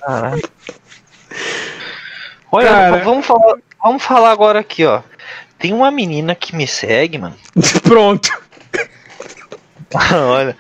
[0.01, 0.43] Caralho.
[2.53, 2.97] Olha, cara...
[2.99, 5.03] vamos, falar, vamos falar agora aqui, ó.
[5.59, 7.37] Tem uma menina que me segue, mano.
[7.83, 8.31] Pronto.
[10.15, 10.57] Olha,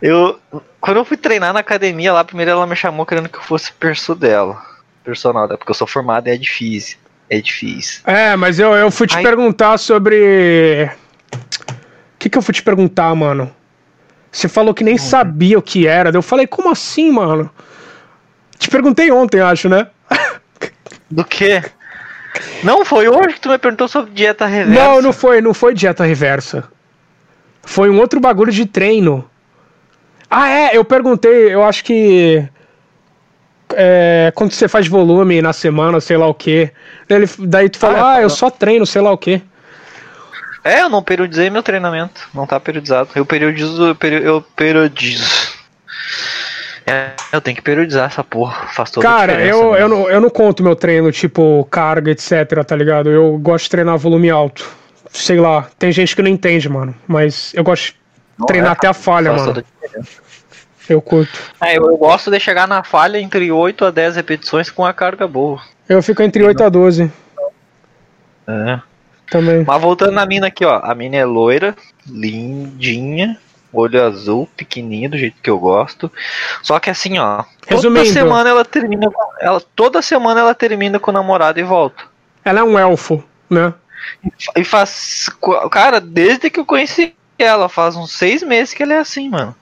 [0.00, 0.40] eu.
[0.80, 3.72] Quando eu fui treinar na academia lá, primeiro ela me chamou querendo que eu fosse
[3.72, 4.60] perso dela.
[5.04, 5.48] Personal?
[5.48, 6.98] Porque eu sou formado e é difícil
[7.30, 8.02] é difícil.
[8.04, 9.22] É, mas eu, eu fui te Aí...
[9.22, 10.90] perguntar sobre.
[11.32, 13.54] O que, que eu fui te perguntar, mano?
[14.30, 14.98] Você falou que nem uhum.
[14.98, 16.10] sabia o que era.
[16.10, 17.48] Eu falei, como assim, mano?
[18.58, 19.86] Te perguntei ontem, acho, né?
[21.10, 21.62] Do que?
[22.62, 24.84] Não, foi hoje que tu me perguntou sobre dieta reversa.
[24.84, 26.68] Não, não foi, não foi dieta reversa.
[27.62, 29.28] Foi um outro bagulho de treino.
[30.30, 32.48] Ah, é, eu perguntei, eu acho que
[33.74, 36.70] é, quando você faz volume na semana, sei lá o que.
[37.08, 39.42] Ele, daí tu fala, ah, ah, eu só treino, sei lá o que.
[40.62, 42.28] É, eu não periodizei meu treinamento.
[42.34, 43.10] Não tá periodizado.
[43.14, 45.58] Eu periodizo, eu, eu periodizo.
[46.86, 48.66] É, eu tenho que periodizar essa porra.
[48.68, 52.76] Faz toda Cara, eu, eu, não, eu não conto meu treino, tipo, carga, etc, tá
[52.76, 53.08] ligado?
[53.08, 54.68] Eu gosto de treinar volume alto.
[55.12, 56.94] Sei lá, tem gente que não entende, mano.
[57.06, 57.96] Mas eu gosto de
[58.38, 59.64] não treinar é, até a falha, mano.
[60.88, 61.38] Eu curto.
[61.62, 65.26] É, eu, gosto de chegar na falha entre 8 a 10 repetições com a carga
[65.28, 65.60] boa.
[65.88, 67.12] Eu fico entre 8 a 12.
[68.48, 68.80] É.
[69.30, 69.64] Também.
[69.64, 70.80] Mas voltando na mina aqui, ó.
[70.82, 71.76] A mina é loira,
[72.08, 73.38] lindinha,
[73.72, 76.10] olho azul, pequenininha, do jeito que eu gosto.
[76.60, 77.44] Só que assim, ó.
[77.68, 78.00] Resumindo.
[78.00, 79.08] Toda semana ela termina.
[79.40, 82.02] Ela, toda semana ela termina com o namorado e volta.
[82.44, 83.72] Ela é um elfo, né?
[84.56, 85.28] E faz.
[85.70, 89.54] Cara, desde que eu conheci ela, faz uns seis meses que ela é assim, mano.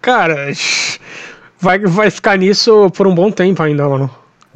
[0.00, 0.50] Cara,
[1.58, 4.14] vai, vai ficar nisso por um bom tempo ainda, mano.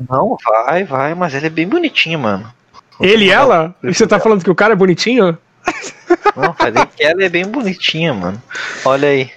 [0.09, 2.53] Não, vai, vai, mas ele é bem bonitinho, mano.
[3.01, 3.75] Ele e ela?
[3.83, 5.37] Você tá falando que o cara é bonitinho?
[6.37, 8.42] Não, falei que ela é bem bonitinha, mano.
[8.85, 9.31] Olha aí.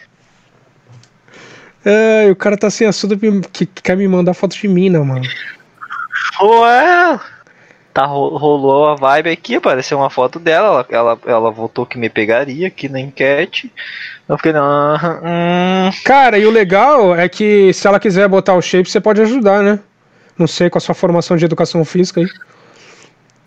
[1.83, 5.25] É, o cara tá sem assunto que, que quer me mandar foto de mina, mano.
[6.41, 7.19] Ué,
[7.95, 12.09] tá, rolou a vibe aqui, apareceu uma foto dela, ela, ela, ela voltou que me
[12.09, 13.71] pegaria aqui na enquete.
[14.27, 14.95] Eu fiquei, não.
[14.95, 15.89] Hum.
[16.03, 19.63] Cara, e o legal é que se ela quiser botar o shape, você pode ajudar,
[19.63, 19.79] né?
[20.37, 22.27] Não sei, com a sua formação de educação física aí.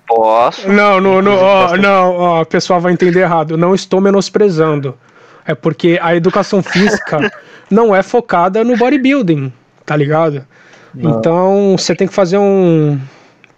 [0.06, 0.66] Posso.
[0.66, 3.58] Não, não, não, ó, não, ó, o pessoal vai entender errado.
[3.58, 4.96] Não estou menosprezando.
[5.44, 7.30] É porque a educação física
[7.70, 9.52] não é focada no bodybuilding,
[9.84, 10.46] tá ligado?
[10.94, 11.18] Não.
[11.18, 12.98] Então você tem que fazer um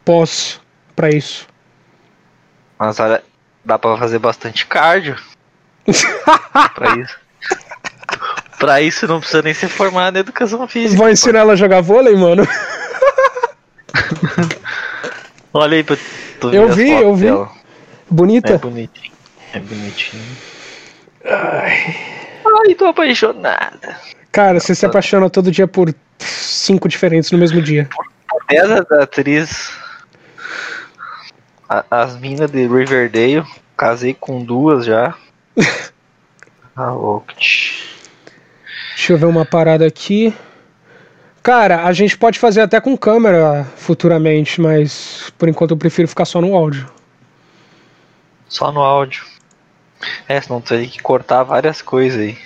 [0.04, 0.60] pós
[0.94, 1.46] pra isso.
[2.78, 3.22] Mas olha,
[3.64, 5.16] dá pra fazer bastante cardio.
[6.74, 7.16] pra isso.
[8.58, 11.02] Pra isso não precisa nem ser formado em educação física.
[11.02, 12.46] Vai ensinar ela a jogar vôlei, mano?
[15.52, 15.96] Olha aí tu
[16.52, 17.26] Eu vi, eu vi.
[17.26, 17.50] dela.
[18.08, 18.54] Bonita?
[18.54, 19.12] É bonitinho.
[19.52, 20.36] É bonitinho.
[21.24, 23.96] Ai, tô apaixonada.
[24.32, 27.88] Cara, você se apaixona todo dia por cinco diferentes no mesmo dia.
[28.48, 29.69] Essa da atriz.
[31.70, 33.44] A- as minas de Riverdale.
[33.76, 35.14] Casei com duas já.
[36.76, 37.26] Ah, louco.
[37.34, 40.34] Deixa eu ver uma parada aqui.
[41.42, 46.24] Cara, a gente pode fazer até com câmera futuramente, mas por enquanto eu prefiro ficar
[46.24, 46.88] só no áudio.
[48.48, 49.24] Só no áudio.
[50.26, 52.38] É, senão tu tem que cortar várias coisas aí.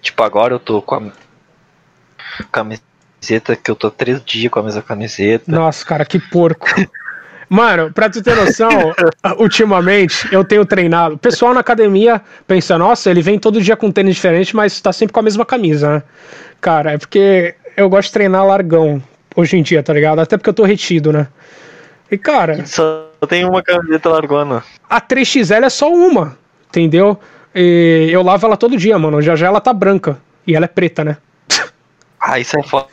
[0.00, 4.80] Tipo, agora eu tô com a camiseta que eu tô três dias com a mesma
[4.82, 5.50] camiseta.
[5.50, 6.66] Nossa, cara, que porco.
[7.52, 8.70] Mano, pra tu ter noção,
[9.36, 11.16] ultimamente eu tenho treinado.
[11.16, 14.92] O pessoal na academia pensa, nossa, ele vem todo dia com tênis diferente, mas tá
[14.92, 16.02] sempre com a mesma camisa, né?
[16.60, 19.02] Cara, é porque eu gosto de treinar largão
[19.34, 20.20] hoje em dia, tá ligado?
[20.20, 21.26] Até porque eu tô retido, né?
[22.08, 24.62] E, cara, Só tem uma camiseta largona.
[24.88, 27.18] a 3XL é só uma, entendeu?
[27.52, 29.20] E eu lavo ela todo dia, mano.
[29.20, 30.18] Já já ela tá branca.
[30.46, 31.16] E ela é preta, né?
[32.20, 32.86] Ah, isso é foda,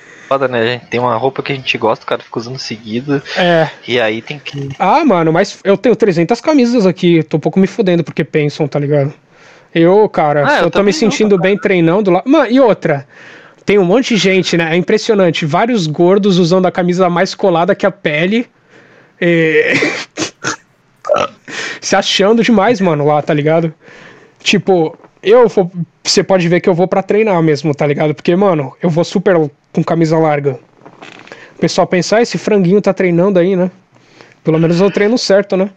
[0.49, 0.73] né?
[0.73, 0.87] gente?
[0.87, 3.21] Tem uma roupa que a gente gosta, o cara fica usando seguido.
[3.37, 3.69] É.
[3.87, 4.69] E aí tem que.
[4.79, 7.23] Ah, mano, mas eu tenho 300 camisas aqui.
[7.23, 9.13] Tô um pouco me fudendo porque pensam, tá ligado?
[9.73, 12.23] Eu, cara, Ah, eu eu tô me também não, sentindo bem treinando lá.
[12.25, 13.07] Mano, e outra?
[13.65, 14.73] Tem um monte de gente, né?
[14.73, 15.45] É impressionante.
[15.45, 18.47] Vários gordos usando a camisa mais colada que a pele.
[19.19, 19.73] É...
[21.81, 23.73] Se achando demais, mano, lá, tá ligado?
[24.39, 25.71] Tipo, eu vou.
[26.03, 28.13] Você pode ver que eu vou pra treinar mesmo, tá ligado?
[28.13, 29.35] Porque, mano, eu vou super
[29.77, 30.59] com camisa larga.
[31.55, 33.69] O pessoal pensa, ah, esse franguinho tá treinando aí, né?
[34.43, 35.69] Pelo menos eu treino certo, né?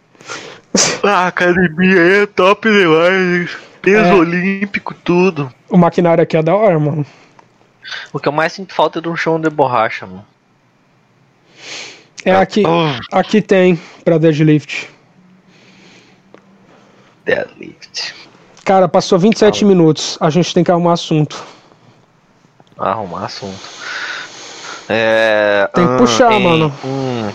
[1.03, 3.55] Ah, a academia aí é top demais.
[3.79, 4.13] Peso É.
[4.15, 5.53] olímpico, tudo.
[5.69, 7.05] O maquinário aqui é da hora, mano.
[8.11, 10.25] O que eu mais sinto falta é de um chão de borracha, mano.
[12.25, 14.89] É aqui, Oh, aqui tem pra deadlift.
[17.23, 18.15] deadlift.
[18.65, 20.17] Cara, passou 27 minutos.
[20.19, 21.43] A gente tem que arrumar assunto.
[22.77, 23.80] Arrumar assunto.
[24.91, 25.69] É.
[25.73, 26.73] Tem que puxar, em- mano.
[26.83, 27.29] hum.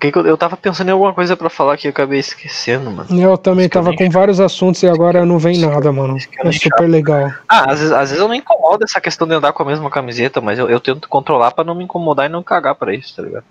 [0.00, 3.06] Que eu, eu tava pensando em alguma coisa pra falar que eu acabei esquecendo, mano.
[3.20, 6.16] Eu também Isso eu tava nem- com vários assuntos e agora não vem nada, mano.
[6.42, 7.32] eu É super legal.
[7.48, 9.88] Ah, às vezes, às vezes eu não incomodo essa questão de andar com a mesma
[9.88, 13.14] camiseta, mas eu, eu tento controlar pra não me incomodar e não cagar pra isso,
[13.14, 13.44] tá ligado?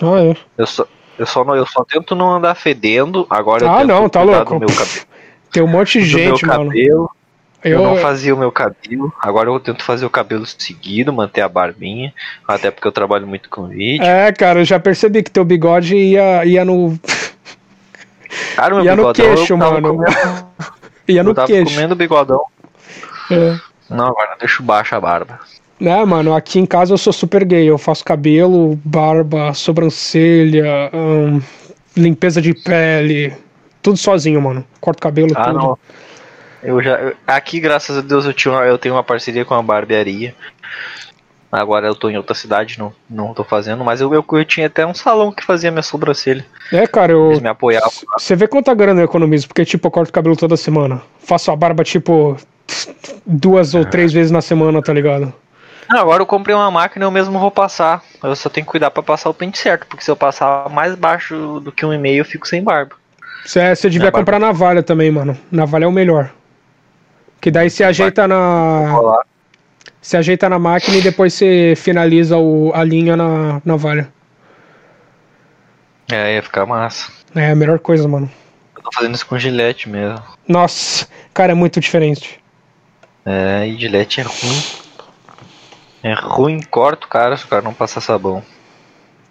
[0.00, 0.36] Ah, é.
[0.56, 0.86] Eu só,
[1.18, 4.22] eu só, não, eu só tento não andar fedendo, agora eu Ah, tento não, tá
[4.22, 4.58] louco.
[4.58, 5.06] meu cabelo.
[5.52, 6.70] Tem um monte de gente, mano.
[6.70, 7.10] cabelo.
[7.64, 11.40] Eu, Eu, não fazia o meu cabelo, agora eu tento fazer o cabelo seguido, manter
[11.40, 12.12] a barbinha,
[12.46, 14.04] até porque eu trabalho muito com vídeo.
[14.04, 16.98] É, cara, eu já percebi que teu bigode ia, ia no.
[18.56, 19.94] Cara, meu ia no bigodão, eu queixo, mano.
[19.96, 20.04] comendo-
[21.08, 21.74] Ia eu no tava queixo.
[21.74, 22.40] comendo bigodão.
[23.30, 23.58] É.
[23.90, 25.38] Não, agora eu deixo baixa a barba.
[25.78, 27.68] Né, mano, aqui em casa eu sou super gay.
[27.68, 31.40] Eu faço cabelo, barba, sobrancelha, hum,
[31.96, 33.34] limpeza de pele.
[33.82, 34.64] Tudo sozinho, mano.
[34.80, 35.58] Corto cabelo, Ah, tudo.
[35.58, 35.78] não.
[36.64, 36.94] Eu já.
[36.98, 40.34] eu- aqui, graças a Deus, eu, tinha, uma- eu tenho uma parceria com a barbearia.
[41.52, 44.66] Agora eu tô em outra cidade, não, não tô fazendo, mas eu, eu, eu tinha
[44.66, 46.44] até um salão que fazia minha sobrancelha.
[46.72, 47.28] É, cara, eu.
[47.28, 47.92] Eles me apoiavam.
[48.18, 51.00] Você vê quanta grana eu economizo, porque, tipo, eu corto cabelo toda semana.
[51.20, 52.36] Faço a barba, tipo,
[53.24, 55.32] duas ou três vezes na semana, tá ligado?
[55.88, 58.02] Não, agora eu comprei uma máquina e eu mesmo vou passar.
[58.22, 60.96] Eu só tenho que cuidar pra passar o pente certo, porque se eu passar mais
[60.96, 62.96] baixo do que um e meio, eu fico sem barba.
[63.46, 65.38] Você você devia barba- comprar navalha também, mano.
[65.52, 66.30] Navalha é o melhor.
[67.44, 69.20] Que daí você ajeita na.
[70.00, 74.10] Você ajeita na máquina e depois você finaliza o, a linha na navalha.
[76.10, 77.12] É, ia ficar massa.
[77.34, 78.30] É a melhor coisa, mano.
[78.74, 80.22] Eu tô fazendo isso com gilete mesmo.
[80.48, 82.40] Nossa, cara, é muito diferente.
[83.26, 84.62] É, e gilete é ruim.
[86.02, 88.42] É ruim, corta o cara se o cara não passar sabão.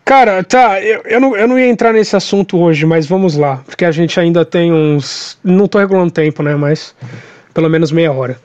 [0.05, 3.63] Cara, tá, eu, eu, não, eu não ia entrar nesse assunto hoje, mas vamos lá.
[3.65, 5.39] Porque a gente ainda tem uns.
[5.43, 6.55] Não tô regulando tempo, né?
[6.55, 6.93] Mas
[7.53, 8.39] pelo menos meia hora.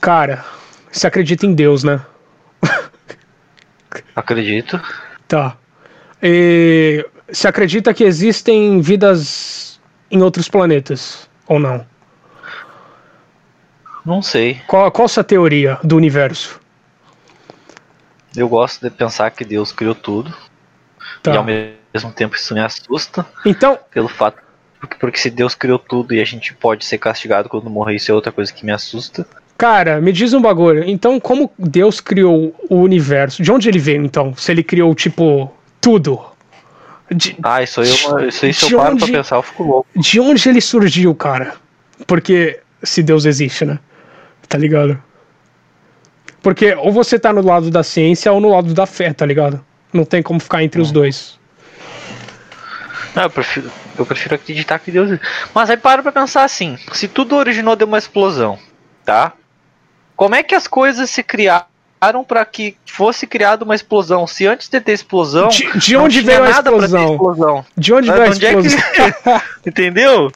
[0.00, 0.44] Cara,
[0.90, 2.00] você acredita em Deus, né?
[4.14, 4.80] Acredito.
[5.26, 5.56] Tá.
[6.22, 11.28] E você acredita que existem vidas em outros planetas?
[11.46, 11.86] Ou não?
[14.04, 14.60] Não sei.
[14.66, 16.60] Qual, qual a sua teoria do universo?
[18.36, 20.32] Eu gosto de pensar que Deus criou tudo.
[21.22, 21.34] Tá.
[21.34, 24.45] E ao mesmo tempo isso me assusta Então, pelo fato.
[24.86, 28.14] Porque, se Deus criou tudo e a gente pode ser castigado quando morrer, isso é
[28.14, 29.26] outra coisa que me assusta.
[29.58, 30.84] Cara, me diz um bagulho.
[30.84, 33.42] Então, como Deus criou o universo?
[33.42, 34.34] De onde ele veio, então?
[34.36, 36.20] Se ele criou, tipo, tudo?
[37.10, 39.42] De, ah, isso aí, é uma, isso aí se eu paro onde, pra pensar, eu
[39.42, 39.88] fico louco.
[39.94, 41.54] De onde ele surgiu, cara?
[42.06, 43.78] Porque se Deus existe, né?
[44.48, 45.00] Tá ligado?
[46.42, 49.64] Porque ou você tá no lado da ciência ou no lado da fé, tá ligado?
[49.92, 51.38] Não tem como ficar entre os dois.
[53.14, 55.18] Não, eu prefiro, eu prefiro acreditar que Deus.
[55.54, 58.58] Mas aí para pra pensar assim: se tudo originou de uma explosão,
[59.04, 59.32] tá?
[60.16, 64.26] Como é que as coisas se criaram para que fosse criada uma explosão?
[64.26, 65.48] Se antes de ter explosão.
[65.48, 67.12] De, de onde veio a explosão?
[67.12, 67.66] explosão?
[67.76, 68.78] De onde veio a explosão?
[68.98, 69.68] É que...
[69.68, 70.32] Entendeu?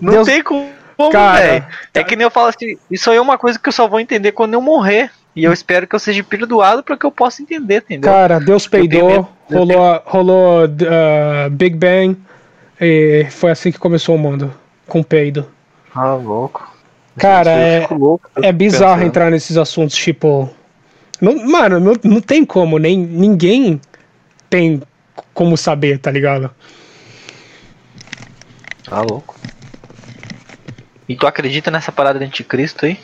[0.00, 0.26] Não Deus...
[0.26, 0.68] tem como,
[1.12, 1.66] velho.
[1.94, 4.00] É que nem eu falo assim: isso aí é uma coisa que eu só vou
[4.00, 5.10] entender quando eu morrer.
[5.36, 8.08] E eu espero que eu seja perdoado para que eu possa entender, entendeu?
[8.08, 12.16] Cara, Deus peidou, rolou, rolou uh, Big Bang
[12.80, 14.52] e foi assim que começou o mundo,
[14.86, 15.46] com peido.
[15.94, 16.72] Ah, louco.
[17.16, 19.06] Cara, é, louco, é bizarro pensando.
[19.06, 20.50] entrar nesses assuntos, tipo.
[21.20, 23.80] Não, mano, não, não tem como, nem ninguém
[24.50, 24.82] tem
[25.32, 26.50] como saber, tá ligado?
[28.84, 29.36] Tá louco.
[31.08, 32.98] E tu acredita nessa parada de anticristo aí?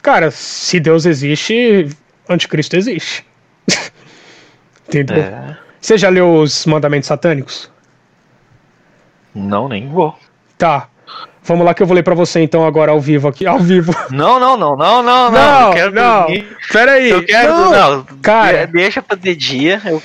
[0.00, 1.88] Cara, se Deus existe,
[2.28, 3.24] anticristo existe.
[4.88, 5.22] Entendeu?
[5.22, 5.58] É.
[5.80, 7.70] Você já leu os mandamentos satânicos?
[9.34, 10.16] Não, nem vou.
[10.58, 10.88] Tá.
[11.44, 13.92] Vamos lá que eu vou ler pra você então agora ao vivo aqui, ao vivo.
[14.10, 15.32] Não, não, não, não, não, não.
[15.32, 16.26] Não, eu quero não.
[16.72, 17.10] Pera aí.
[17.10, 18.04] Eu quero, não, não.
[18.22, 19.82] Cara, deixa pra de dia.
[19.84, 20.02] Eu,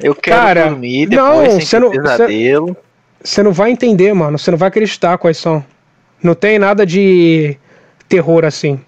[0.00, 2.76] eu quero cara, dormir depois não, sem não, pesadelo.
[3.22, 4.38] Você não vai entender, mano.
[4.38, 5.64] Você não vai acreditar quais são.
[6.22, 7.56] Não tem nada de
[8.08, 8.78] terror assim.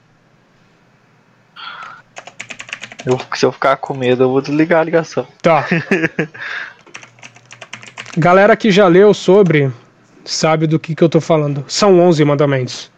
[3.07, 5.27] Eu, se eu ficar com medo, eu vou desligar a ligação.
[5.43, 5.67] Tá.
[8.17, 9.73] Galera que já leu sobre,
[10.25, 11.65] sabe do que, que eu tô falando.
[11.67, 12.91] São 11 mandamentos.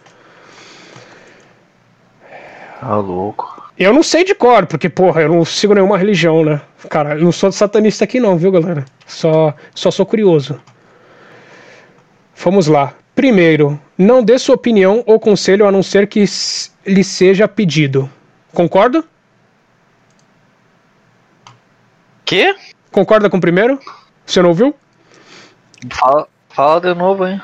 [2.83, 3.71] Ah, louco.
[3.79, 6.61] Eu não sei de cor, porque, porra, eu não sigo nenhuma religião, né?
[6.91, 8.85] Cara, eu não sou satanista aqui não, viu, galera?
[9.07, 10.61] Só, só sou curioso.
[12.37, 12.95] Vamos lá.
[13.15, 16.25] Primeiro, não dê sua opinião ou conselho a não ser que
[16.87, 18.11] lhe seja pedido.
[18.53, 19.03] Concorda?
[22.25, 22.55] Quê?
[22.91, 23.81] Concorda com o primeiro?
[24.25, 24.75] Você não ouviu?
[25.91, 27.41] Fala, fala de novo, hein?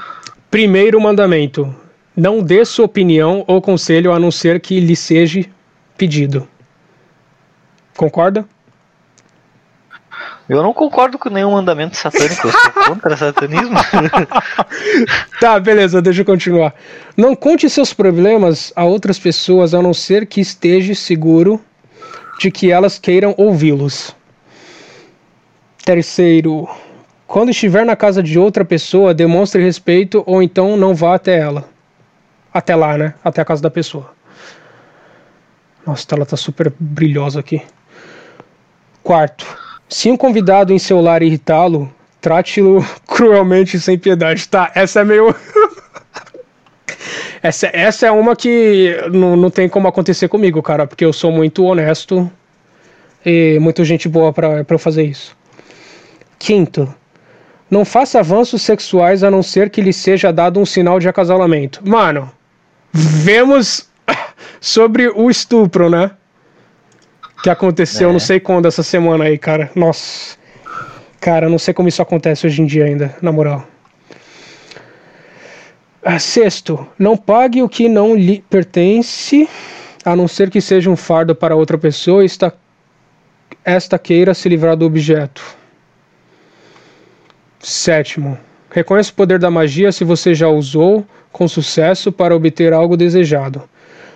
[0.51, 1.75] Primeiro mandamento:
[2.17, 5.45] não dê sua opinião ou conselho a não ser que lhe seja
[5.97, 6.49] pedido.
[7.97, 8.47] Concorda?
[10.49, 13.79] Eu não concordo com nenhum mandamento satânico, eu sou contra satanismo.
[15.41, 16.75] tá, beleza, deixa eu continuar.
[17.17, 21.61] Não conte seus problemas a outras pessoas a não ser que esteja seguro
[22.39, 24.15] de que elas queiram ouvi-los.
[25.85, 26.69] Terceiro,
[27.33, 31.67] quando estiver na casa de outra pessoa, demonstre respeito ou então não vá até ela.
[32.53, 33.15] Até lá, né?
[33.25, 34.13] Até a casa da pessoa.
[35.87, 37.63] Nossa, ela tá super brilhosa aqui.
[39.03, 39.47] Quarto,
[39.89, 41.91] se um convidado em seu lar irritá-lo,
[42.21, 44.47] trate-o cruelmente sem piedade.
[44.47, 45.35] Tá, essa é meio.
[47.43, 51.33] essa, essa é uma que não, não tem como acontecer comigo, cara, porque eu sou
[51.33, 52.31] muito honesto
[53.25, 55.35] e muita gente boa para eu fazer isso.
[56.39, 56.95] Quinto,
[57.73, 61.81] não faça avanços sexuais a não ser que lhe seja dado um sinal de acasalamento.
[61.83, 62.31] Mano,
[62.93, 63.89] vemos
[64.61, 66.11] sobre o estupro, né?
[67.43, 68.13] Que aconteceu é.
[68.13, 69.71] não sei quando essa semana aí, cara.
[69.75, 70.37] Nossa.
[71.19, 73.67] Cara, não sei como isso acontece hoje em dia ainda, na moral.
[76.05, 79.49] Ah, sexto, não pague o que não lhe pertence,
[80.05, 82.53] a não ser que seja um fardo para outra pessoa e esta,
[83.65, 85.62] esta queira se livrar do objeto.
[87.63, 88.37] Sétimo,
[88.73, 93.63] reconheça o poder da magia se você já usou com sucesso para obter algo desejado.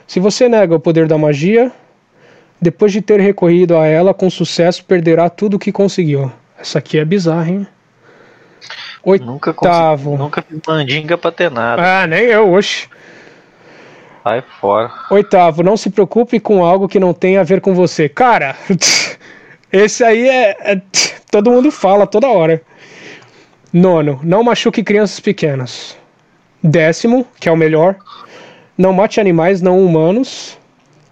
[0.04, 1.70] Se você nega o poder da magia,
[2.60, 6.30] depois de ter recorrido a ela com sucesso, perderá tudo o que conseguiu.
[6.58, 7.66] Essa aqui é bizarra, hein?
[9.04, 10.10] Oitavo.
[10.10, 12.02] Nunca, nunca fiz mandinga pra ter nada.
[12.02, 12.88] Ah, nem eu, oxe.
[14.24, 14.90] Sai fora.
[15.08, 18.08] Oitavo, não se preocupe com algo que não tem a ver com você.
[18.08, 18.56] Cara,
[19.70, 20.80] esse aí é, é
[21.30, 22.60] todo mundo fala toda hora.
[23.72, 25.96] Nono, não machuque crianças pequenas.
[26.62, 27.96] Décimo, que é o melhor,
[28.76, 30.58] não mate animais não humanos,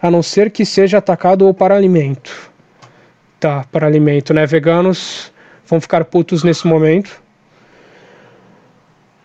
[0.00, 2.50] a não ser que seja atacado ou para alimento.
[3.40, 4.46] Tá, para alimento, né?
[4.46, 5.32] Veganos
[5.66, 7.22] vão ficar putos nesse momento.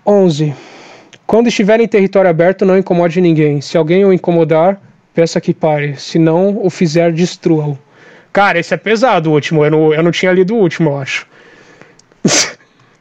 [0.05, 0.53] 11.
[1.27, 3.61] Quando estiver em território aberto, não incomode ninguém.
[3.61, 4.81] Se alguém o incomodar,
[5.13, 5.95] peça que pare.
[5.97, 7.77] Se não o fizer, destrua-o.
[8.33, 9.63] Cara, esse é pesado o último.
[9.63, 11.27] Eu não, eu não tinha lido o último, eu acho.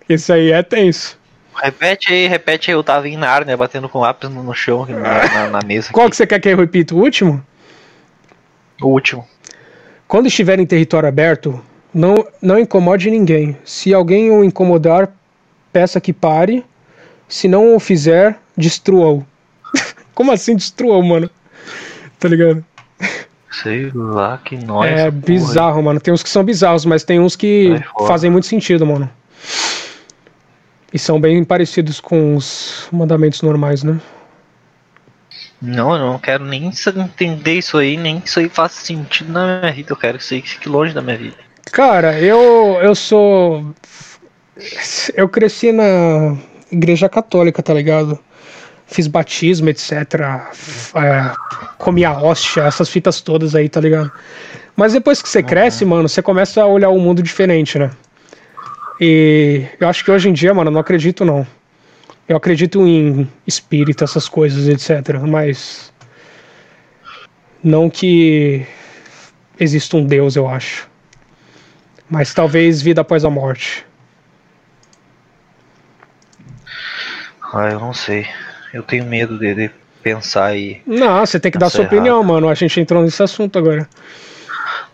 [0.09, 1.19] Isso aí é tenso.
[1.63, 2.77] Repete aí, repete aí.
[2.77, 5.91] Eu tava em Nárnia, batendo com lápis no, no chão, na, na, na mesa.
[5.93, 6.13] Qual aqui.
[6.13, 6.95] que você quer que eu repita?
[6.95, 7.45] O último?
[8.81, 9.27] O último.
[10.07, 11.61] Quando estiver em território aberto,
[11.93, 13.57] não, não incomode ninguém.
[13.65, 15.13] Se alguém o incomodar,
[15.73, 16.65] peça que pare.
[17.29, 19.27] Se não o fizer, destrua-o.
[20.15, 21.29] Como assim destrua-o, mano?
[22.19, 22.65] Tá ligado?
[23.51, 24.91] Sei lá que nós.
[24.91, 26.01] é bizarro, mano.
[26.01, 27.75] Tem uns que são bizarros, mas tem uns que
[28.07, 29.11] fazem muito sentido, mano.
[30.93, 34.01] E são bem parecidos com os mandamentos normais, né?
[35.61, 39.61] Não, eu não quero nem entender isso aí, nem que isso aí faça sentido na
[39.61, 39.93] minha vida.
[39.93, 41.37] Eu quero que isso aí fique longe da minha vida.
[41.73, 43.75] Cara, eu, eu sou.
[45.15, 46.37] Eu cresci na
[46.71, 48.19] igreja católica, tá ligado?
[48.87, 49.93] Fiz batismo, etc.
[49.93, 51.33] É,
[51.77, 54.11] comi a hóstia, essas fitas todas aí, tá ligado?
[54.77, 57.91] Mas depois que você cresce, mano, você começa a olhar o mundo diferente, né?
[59.01, 61.47] E eu acho que hoje em dia, mano, eu não acredito não.
[62.29, 65.19] Eu acredito em espírito, essas coisas, etc.
[65.27, 65.93] Mas.
[67.63, 68.67] Não que
[69.59, 70.89] exista um Deus, eu acho.
[72.09, 73.85] Mas talvez vida após a morte.
[77.53, 78.27] Ah, eu não sei.
[78.73, 79.71] Eu tenho medo de, de
[80.03, 80.83] pensar e.
[80.87, 81.95] Não, você tem que dar Nossa, sua errado.
[81.95, 82.49] opinião, mano.
[82.49, 83.89] A gente entrou nesse assunto agora.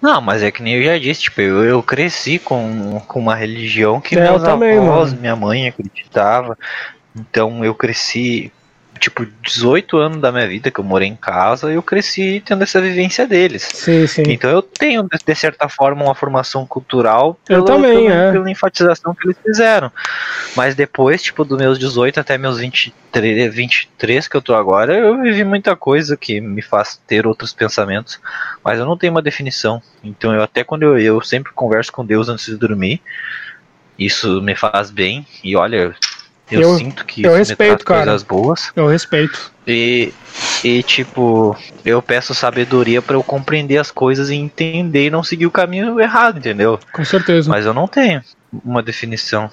[0.05, 3.35] Não, mas é que nem eu já disse, tipo, eu, eu cresci com, com uma
[3.35, 5.21] religião que É, eu meus também, avós, mano.
[5.23, 6.59] minha mãe acreditava.
[7.17, 8.53] Então eu cresci,
[9.05, 12.81] tipo, 18 anos da minha vida que eu morei em casa, eu cresci tendo essa
[12.81, 13.63] vivência deles.
[13.63, 14.23] Sim, sim.
[14.29, 18.33] Então eu tenho, de- certa forma, uma formação cultural Eu também, pela, é.
[18.33, 19.93] pela enfatização que eles fizeram.
[20.57, 25.21] Mas depois, tipo, dos meus 18 até meus 23, 23 que eu tô agora, eu
[25.21, 28.19] vivi muita coisa que me faz ter outros pensamentos.
[28.65, 29.83] Mas eu não tenho uma definição.
[30.03, 33.03] Então eu até quando eu, eu sempre converso com Deus antes de dormir,
[33.99, 35.27] isso me faz bem.
[35.43, 35.95] E olha,
[36.51, 38.03] eu, Eu- sinto que eu isso respeito, cara.
[38.05, 38.72] coisas boas.
[38.76, 39.53] Eu respeito.
[39.66, 40.12] E,
[40.62, 45.47] e tipo, eu peço sabedoria pra eu compreender as coisas e entender e não seguir
[45.47, 46.78] o caminho errado, entendeu?
[46.92, 47.51] Com certeza.
[47.51, 48.22] Mas eu não tenho
[48.64, 49.51] uma definição.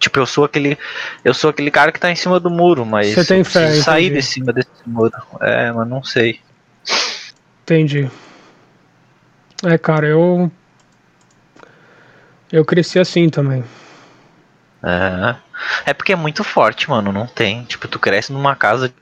[0.00, 0.76] Tipo, eu sou aquele.
[1.24, 3.60] Eu sou aquele cara que tá em cima do muro, mas Você tem eu fé,
[3.66, 5.12] preciso sair de cima desse muro.
[5.40, 6.40] É, mas não sei.
[7.62, 8.10] Entendi.
[9.64, 10.50] É, cara, eu.
[12.50, 13.62] Eu cresci assim também.
[14.82, 15.36] É.
[15.86, 17.12] é porque é muito forte, mano.
[17.12, 17.64] Não tem.
[17.64, 18.94] Tipo, tu cresce numa casa de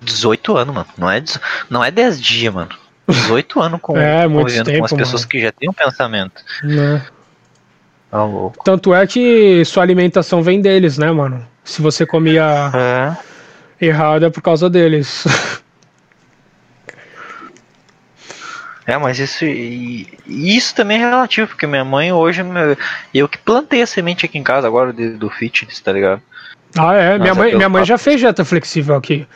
[0.00, 0.86] 18 anos, mano.
[0.98, 1.22] Não é,
[1.70, 2.70] não é 10 dias, mano.
[3.08, 5.28] 18 anos com, É, convivendo com tempo, as pessoas mano.
[5.30, 6.42] que já têm um pensamento.
[6.62, 7.04] Né?
[8.10, 8.62] Tá louco.
[8.64, 11.46] Tanto é que sua alimentação vem deles, né, mano?
[11.64, 13.86] Se você comia É.
[13.86, 15.24] errado é por causa deles.
[18.86, 22.76] É, mas isso, e- e isso também é relativo, porque minha mãe hoje, meu-
[23.14, 26.20] eu que plantei a semente aqui em casa agora de- do fitness, tá ligado?
[26.76, 27.18] ah, é?
[27.18, 29.26] minha Nossa, mãe, minha mãe já fez dieta flexível aqui.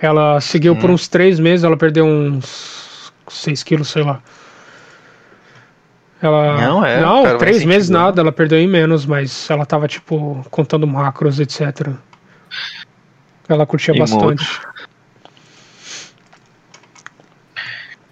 [0.00, 0.94] Ela seguiu por Hum.
[0.94, 4.20] uns três meses, ela perdeu uns 6 quilos, sei lá.
[6.20, 6.60] Ela.
[6.60, 10.86] Não, é, Não, três meses nada, ela perdeu em menos, mas ela tava, tipo, contando
[10.86, 11.90] macros, etc.
[13.48, 14.44] Ela curtia E bastante.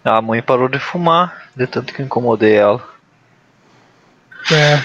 [0.05, 2.83] A mãe parou de fumar, de tanto que incomodei ela.
[4.53, 4.83] É.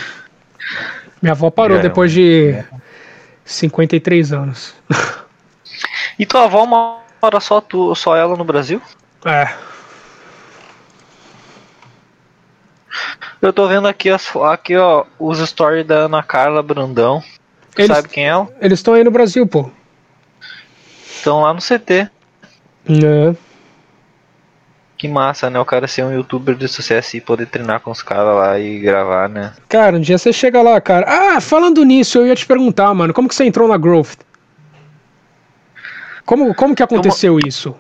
[1.21, 2.63] Minha avó parou é depois de
[3.43, 4.73] 53 anos.
[6.17, 8.81] E tua avó mora só tu, só ela no Brasil?
[9.25, 9.53] É.
[13.41, 17.21] Eu tô vendo aqui, as, aqui ó, os stories da Ana Carla Brandão.
[17.75, 18.47] Tu Eles- Sabe quem é ela?
[18.61, 19.69] Eles estão aí no Brasil, pô.
[21.05, 22.09] Estão lá no CT.
[22.87, 23.48] É.
[24.99, 25.57] Que massa, né?
[25.57, 28.79] O cara ser um youtuber de sucesso e poder treinar com os caras lá e
[28.79, 29.53] gravar, né?
[29.69, 31.05] Cara, um dia você chega lá, cara.
[31.07, 34.17] Ah, falando nisso, eu ia te perguntar, mano, como que você entrou na Growth?
[36.25, 37.73] Como, como que aconteceu isso?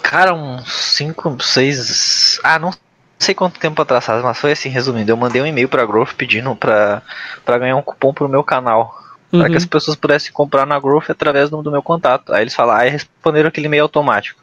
[0.00, 2.38] Cara, uns 5, 6.
[2.44, 2.72] Ah, não
[3.18, 5.10] sei quanto tempo atrás, mas foi assim, resumindo.
[5.10, 7.02] Eu mandei um e-mail pra Growth pedindo pra,
[7.44, 8.96] pra ganhar um cupom pro meu canal.
[9.38, 9.56] Para que Uhum.
[9.56, 12.32] as pessoas pudessem comprar na Growth através do, do meu contato.
[12.32, 14.40] Aí eles falaram, aí responderam aquele e-mail automático.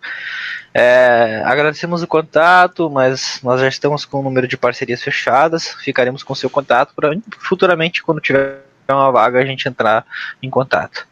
[0.74, 5.76] É, agradecemos o contato, mas nós já estamos com o número de parcerias fechadas.
[5.82, 10.06] Ficaremos com seu contato para futuramente, quando tiver uma vaga, a gente entrar
[10.42, 11.06] em contato.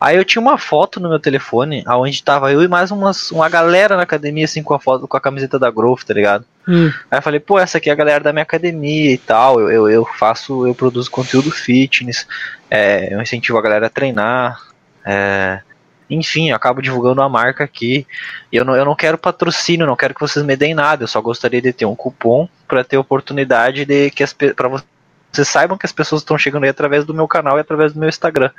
[0.00, 3.48] Aí eu tinha uma foto no meu telefone, aonde tava eu e mais umas, uma
[3.48, 6.44] galera na academia, assim, com a foto, com a camiseta da Growth, tá ligado?
[6.68, 9.58] Hum, Aí eu falei, pô, essa aqui é a galera da minha academia e tal.
[9.58, 12.26] Eu, eu, eu faço, eu produzo conteúdo fitness,
[12.70, 14.60] é, eu incentivo a galera a treinar.
[15.04, 15.62] é,
[16.10, 18.06] enfim, eu acabo divulgando a marca aqui.
[18.52, 21.04] Eu não, eu não quero patrocínio, não quero que vocês me deem nada.
[21.04, 25.48] Eu só gostaria de ter um cupom para ter oportunidade de que as para vocês
[25.48, 28.08] saibam que as pessoas estão chegando aí através do meu canal e através do meu
[28.08, 28.50] Instagram.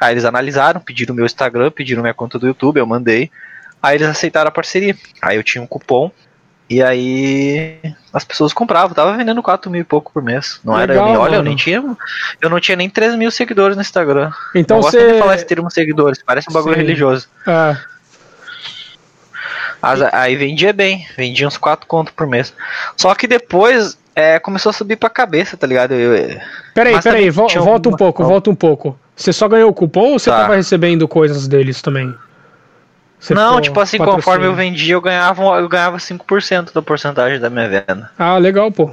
[0.00, 3.30] Aí eles analisaram, pediram meu Instagram, pediram minha conta do YouTube, eu mandei.
[3.82, 4.94] Aí eles aceitaram a parceria.
[5.22, 6.10] Aí eu tinha um cupom
[6.68, 7.78] e aí
[8.12, 10.58] as pessoas compravam, tava vendendo 4 mil e pouco por mês.
[10.64, 11.82] Não Legal, era eu, olha, eu nem tinha.
[12.40, 14.30] Eu não tinha nem 3 mil seguidores no Instagram.
[14.54, 16.80] Então não gosto nem você- de falar esse termo seguidores, parece um bagulho Sim.
[16.80, 17.28] religioso.
[17.46, 17.76] É.
[19.82, 22.52] As- aí vendia bem, vendia uns 4 contos por mês.
[22.96, 25.92] Só que depois é, começou a subir pra cabeça, tá ligado?
[25.92, 26.40] Eu, eu-
[26.74, 28.28] Peraí, peraí, vo- volta um pouco, Não.
[28.30, 28.98] volta um pouco.
[29.14, 30.40] Você só ganhou o cupom ou você Tá.
[30.40, 32.14] tava recebendo coisas deles também?
[33.18, 34.24] Você não, tipo assim, patrocínio?
[34.24, 38.10] conforme eu vendia, eu ganhava, eu ganhava 5% da porcentagem da minha venda.
[38.18, 38.90] Ah, legal, pô.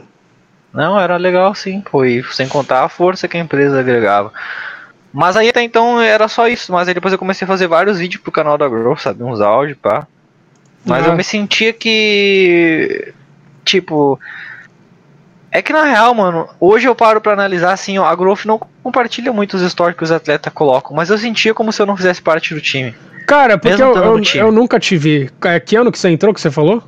[0.74, 4.32] Não, era legal sim, pô, e sem contar a força que a empresa agregava.
[5.11, 7.99] Mas aí até então era só isso, mas aí depois eu comecei a fazer vários
[7.99, 10.07] vídeos pro canal da Grow, sabe, uns áudios, pá.
[10.86, 11.09] Mas Ah.
[11.09, 13.13] eu me sentia que.
[13.63, 14.19] Tipo.
[15.53, 18.59] É que na real, mano, hoje eu paro pra analisar assim, ó, a Growth não
[18.81, 21.95] compartilha muito os stories que os atletas colocam, mas eu sentia como se eu não
[21.95, 22.95] fizesse parte do time.
[23.27, 25.29] Cara, porque eu, eu, eu nunca te vi.
[25.45, 26.81] É, que ano que você entrou que você falou?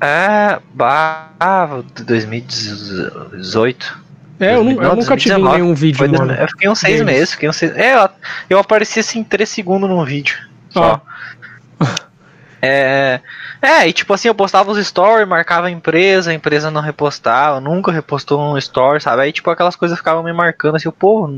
[0.00, 3.98] É, bah, 2018.
[4.40, 5.58] É, eu, eu nunca te vi em 2019.
[5.60, 6.32] nenhum vídeo, Foi mano.
[6.32, 7.12] eu fiquei uns seis deles.
[7.12, 7.76] meses, fiquei uns seis.
[7.76, 8.08] É,
[8.48, 10.38] eu, apareci assim 3 segundos num vídeo.
[10.70, 11.02] Só.
[12.60, 13.20] É,
[13.62, 17.60] é, e tipo assim, eu postava os stories, marcava a empresa, a empresa não repostava,
[17.60, 19.22] nunca repostou um story, sabe?
[19.22, 21.28] Aí tipo aquelas coisas ficavam me marcando assim, pô,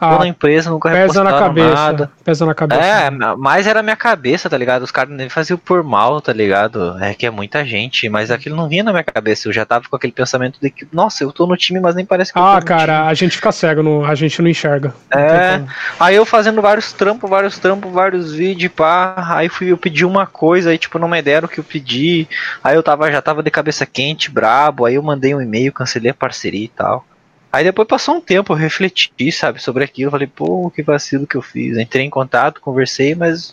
[0.00, 1.74] Ah, na empresa, nunca pesa na cabeça.
[1.74, 2.10] nada.
[2.24, 2.80] Pesa na cabeça.
[2.80, 4.82] É, mas era minha cabeça, tá ligado?
[4.82, 6.96] Os caras nem faziam por mal, tá ligado?
[7.00, 9.48] É que é muita gente, mas aquilo não vinha na minha cabeça.
[9.48, 12.04] Eu já tava com aquele pensamento de que, nossa, eu tô no time, mas nem
[12.06, 14.48] parece que eu tô Ah, no cara, a gente fica cego, não- a gente não
[14.48, 14.94] enxerga.
[15.14, 15.68] Não É, como.
[16.00, 19.14] aí eu fazendo vários trampos, vários trampos, vários vídeos, pá.
[19.36, 22.26] Aí fui, eu pedi uma coisa, aí tipo, não me deram o que eu pedi.
[22.64, 24.84] Aí eu tava, já tava de cabeça quente, brabo.
[24.86, 27.04] Aí eu mandei um e-mail, cancelei a parceria e tal.
[27.52, 30.10] Aí depois passou um tempo, eu refleti, sabe, sobre aquilo.
[30.10, 31.76] Falei, pô, que vacilo que eu fiz.
[31.76, 33.52] Entrei em contato, conversei, mas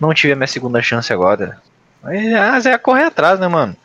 [0.00, 1.58] não tive a minha segunda chance agora.
[2.04, 3.76] Aí ah, é correr atrás, né, mano?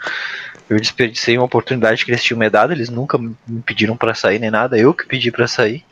[0.69, 3.35] Eu desperdicei uma oportunidade que eles tinham me dado, eles nunca me
[3.65, 5.83] pediram pra sair nem nada, eu que pedi pra sair.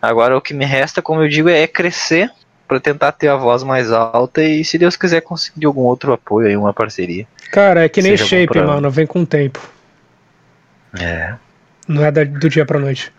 [0.00, 2.30] Agora o que me resta, como eu digo, é crescer
[2.68, 6.46] pra tentar ter a voz mais alta e se Deus quiser conseguir algum outro apoio
[6.46, 7.26] aí, uma parceria.
[7.50, 9.58] Cara, é que nem Seja shape, pra- mano, vem com o tempo.
[11.00, 11.34] É,
[11.88, 13.10] Não é do dia pra noite.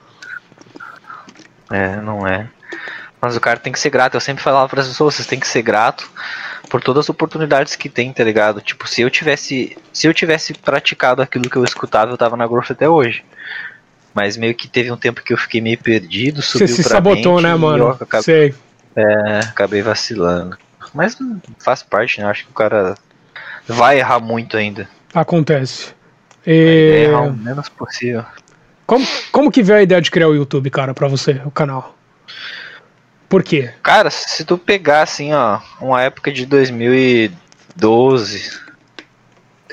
[1.72, 2.48] é, não é.
[3.22, 4.14] Mas o cara tem que ser grato.
[4.16, 6.10] Eu sempre falava para as pessoas, vocês têm que ser grato
[6.70, 8.62] por todas as oportunidades que tem, tá ligado?
[8.62, 12.48] Tipo, se eu tivesse, se eu tivesse praticado aquilo que eu escutava, eu tava na
[12.48, 13.26] growth até hoje.
[14.14, 16.92] Mas meio que teve um tempo que eu fiquei meio perdido, Você subiu se pra
[16.92, 17.90] sabotou, mente né, e eu mano?
[17.90, 18.56] acabei, Sei.
[18.96, 20.58] é, acabei vacilando.
[20.94, 21.18] Mas
[21.60, 22.28] faz parte, né?
[22.28, 22.96] Acho que o cara
[23.68, 24.88] vai errar muito ainda.
[25.14, 25.94] Acontece.
[26.46, 27.04] Vai E...
[27.10, 28.24] errar o menos possível.
[28.90, 31.96] Como, como que veio a ideia de criar o YouTube, cara, pra você, o canal?
[33.30, 33.72] Por quê?
[33.84, 38.60] Cara, se tu pegar assim, ó, uma época de 2012.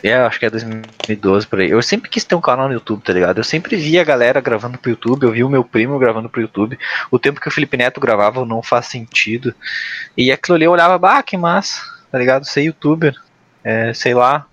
[0.03, 1.71] É, acho que é 2012 por aí.
[1.71, 3.39] Eu sempre quis ter um canal no YouTube, tá ligado?
[3.39, 6.43] Eu sempre via a galera gravando pro YouTube, eu vi o meu primo gravando pro
[6.43, 6.79] YouTube.
[7.11, 9.55] O tempo que o Felipe Neto gravava não faz sentido.
[10.15, 11.81] E aquilo ali eu olhava, bah, que massa,
[12.13, 12.45] tá ligado?
[12.45, 13.15] Ser youtuber.
[13.65, 14.47] É, sei lá.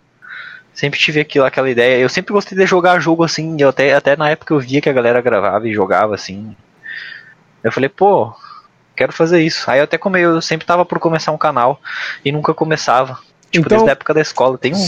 [0.74, 2.00] Sempre tive aquilo, aquela ideia.
[2.02, 3.56] Eu sempre gostei de jogar jogo assim.
[3.60, 6.56] Eu até, até na época eu via que a galera gravava e jogava assim.
[7.64, 8.34] Eu falei, pô,
[8.96, 9.70] quero fazer isso.
[9.70, 11.80] Aí eu até come, eu sempre tava por começar um canal
[12.26, 13.20] e nunca começava.
[13.52, 14.58] Tipo, Então- desde a época da escola.
[14.58, 14.88] Tem um.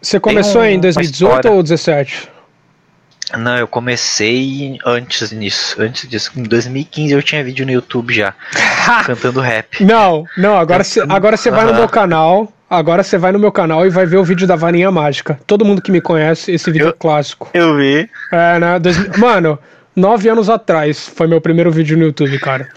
[0.00, 1.50] Você começou um- em uma 2018 história.
[1.56, 2.28] ou 17?
[3.36, 5.76] Não, eu comecei antes nisso.
[5.80, 6.32] Antes disso.
[6.36, 8.34] Em 2015 eu tinha vídeo no YouTube já.
[9.06, 9.82] cantando rap.
[9.84, 12.52] Não, não, agora você agora você vai no meu canal.
[12.70, 15.38] Agora você vai no meu canal e vai ver o vídeo da varinha mágica.
[15.46, 17.48] Todo mundo que me conhece, esse vídeo Eu- é clássico.
[17.54, 18.08] Eu vi.
[18.30, 18.78] É, né?
[18.78, 19.58] dois- Mano,
[19.96, 22.68] nove anos atrás foi meu primeiro vídeo no YouTube, cara.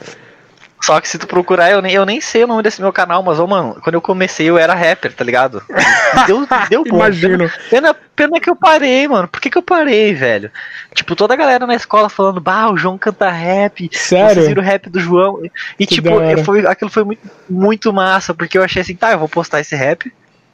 [0.83, 3.21] Só que se tu procurar, eu nem, eu nem sei o nome desse meu canal,
[3.21, 5.61] mas, ô, mano, quando eu comecei eu era rapper, tá ligado?
[6.27, 6.97] Deu, deu bom.
[6.97, 7.49] Imagino.
[7.69, 9.27] Pena, pena que eu parei, mano.
[9.27, 10.51] Por que, que eu parei, velho?
[10.93, 13.89] Tipo, toda a galera na escola falando, bah, o João canta rap.
[13.91, 14.45] Vocês Sério?
[14.45, 15.39] viram o rap do João.
[15.79, 16.09] E Que tipo,
[16.43, 19.75] foi, aquilo foi muito, muito massa, porque eu achei assim, tá, eu vou postar esse
[19.75, 20.11] rap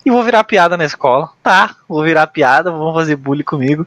[0.08, 1.30] e vou virar piada na escola.
[1.43, 3.86] Tá, vou virar piada, vão fazer bullying comigo.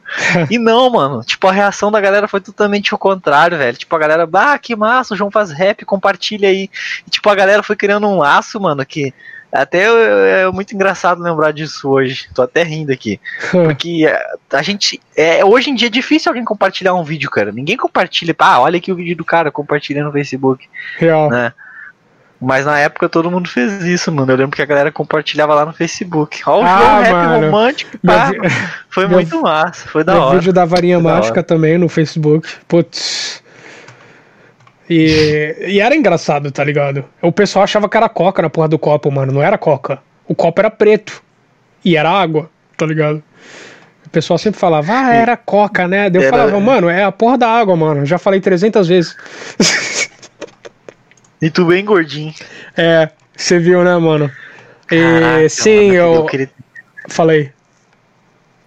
[0.51, 3.75] e não, mano, tipo, a reação da galera foi totalmente o contrário, velho.
[3.75, 6.69] Tipo, a galera, bah, que massa, o João faz rap, compartilha aí.
[7.07, 9.11] E, tipo, a galera foi criando um laço, mano, que.
[9.51, 9.83] Até
[10.43, 12.29] é muito engraçado lembrar disso hoje.
[12.33, 13.19] Tô até rindo aqui.
[13.51, 14.05] Porque
[14.53, 15.01] a gente.
[15.17, 17.51] É, hoje em dia é difícil alguém compartilhar um vídeo, cara.
[17.51, 18.33] Ninguém compartilha.
[18.37, 20.69] Ah, olha aqui o vídeo do cara, compartilha no Facebook,
[20.99, 21.29] Real.
[21.31, 21.51] né?
[22.41, 24.31] Mas na época todo mundo fez isso, mano.
[24.31, 26.41] Eu lembro que a galera compartilhava lá no Facebook.
[26.47, 27.45] Ó, o Ah, João Rap mano.
[27.45, 28.31] romântico, pá.
[28.31, 28.39] vi-
[28.89, 30.39] Foi meu- muito massa, foi da Meu hora.
[30.39, 32.49] vídeo da varinha Da mágica também no Facebook.
[32.67, 33.43] Putz.
[34.89, 37.05] E, e era engraçado, tá ligado?
[37.21, 39.31] O pessoal achava que era coca na porra do copo, mano.
[39.31, 39.99] Não era coca.
[40.27, 41.21] O copo era preto.
[41.85, 43.23] E era água, tá ligado?
[44.05, 46.09] O pessoal sempre falava, ah, era coca, né?
[46.09, 48.05] Daí eu Era- falava, mano, é a porra da água, mano.
[48.05, 49.15] Já falei 300 vezes.
[51.41, 52.33] E tu bem gordinho.
[52.77, 54.31] é, você viu, né, mano?
[54.91, 56.49] E, Caraca, sim, mano, eu, queria-
[57.09, 57.51] falei.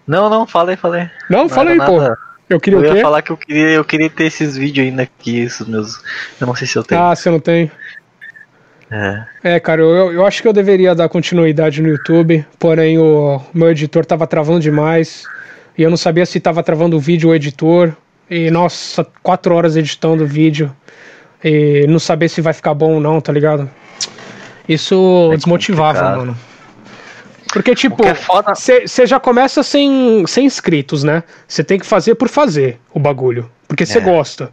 [0.07, 1.09] Não, não, falei, falei.
[1.31, 1.99] Não, Não falei, pô.
[2.49, 5.03] Eu queria Eu o ia falar que eu queria, eu queria ter esses vídeos ainda
[5.03, 6.03] aqui, esses meus.
[6.41, 7.01] Eu não sei se eu tenho.
[7.01, 7.71] Ah, você não tem?
[8.91, 9.25] É.
[9.43, 13.71] É, cara, eu, eu acho que eu deveria dar continuidade no YouTube, porém o meu
[13.71, 15.25] editor tava travando demais
[15.77, 17.97] e eu não sabia se tava travando o vídeo ou o editor.
[18.29, 20.75] E nossa, quatro horas editando o vídeo
[21.45, 23.71] e não saber se vai ficar bom ou não, tá ligado?
[24.67, 26.19] Isso É desmotivava, complicado.
[26.19, 26.39] mano.
[27.53, 28.17] Porque, tipo, que é
[28.87, 31.23] você já começa sem, sem inscritos, né?
[31.47, 33.49] Você tem que fazer por fazer o bagulho.
[33.69, 34.01] Porque você É.
[34.01, 34.51] gosta.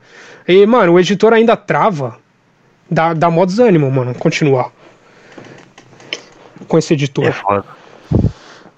[0.47, 2.17] E, mano, o editor ainda trava.
[2.89, 4.69] Dá, dá mó desânimo, mano, continuar.
[6.67, 7.25] Com esse editor.
[7.25, 7.63] É foda.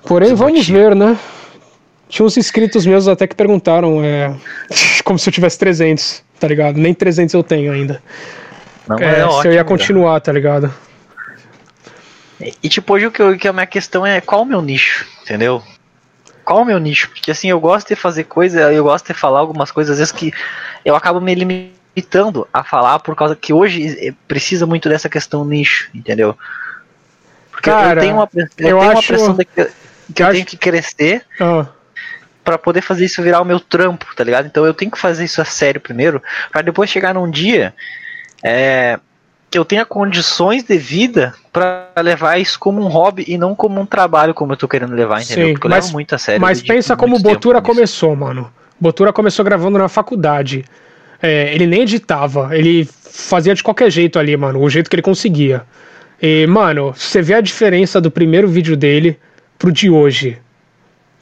[0.05, 1.17] Porém, vamos ver, né?
[2.13, 4.35] Tinha uns inscritos meus até que perguntaram, é.
[5.03, 6.77] Como se eu tivesse 300, tá ligado?
[6.77, 8.03] Nem 300 eu tenho ainda.
[8.87, 10.71] Não, É, é se eu ótimo, ia continuar, tá ligado?
[12.61, 15.07] E tipo, hoje o que, eu, que a minha questão é qual o meu nicho,
[15.23, 15.63] entendeu?
[16.45, 17.09] Qual o meu nicho?
[17.09, 20.11] Porque assim, eu gosto de fazer coisa, eu gosto de falar algumas coisas, às vezes
[20.11, 20.31] que
[20.85, 25.43] eu acabo me limitando a falar por causa que hoje eh, precisa muito dessa questão
[25.43, 26.37] nicho, entendeu?
[27.49, 29.69] Porque Cara, eu tenho uma, eu eu tenho uma acho- pressão de que,
[30.13, 31.65] que eu acho- tenho que crescer Ah,
[32.43, 34.45] pra poder fazer isso virar o meu trampo, tá ligado?
[34.47, 36.21] Então eu tenho que fazer isso a sério primeiro,
[36.51, 37.73] pra depois chegar num dia
[38.43, 38.99] é,
[39.49, 43.79] que eu tenha condições de vida pra levar isso como um hobby e não como
[43.79, 45.47] um trabalho como eu tô querendo levar, entendeu?
[45.47, 46.41] Sim, Porque eu mas- levo muito a sério.
[46.41, 47.71] Mas pensa como o Botura nisso.
[47.71, 48.51] começou, mano.
[48.79, 50.65] Botura começou gravando na faculdade.
[51.21, 55.01] É, ele nem editava, ele fazia de qualquer jeito ali, mano, o jeito que ele
[55.01, 55.63] conseguia.
[56.21, 59.17] E, mano, você vê a diferença do primeiro vídeo dele
[59.57, 60.37] pro de hoje.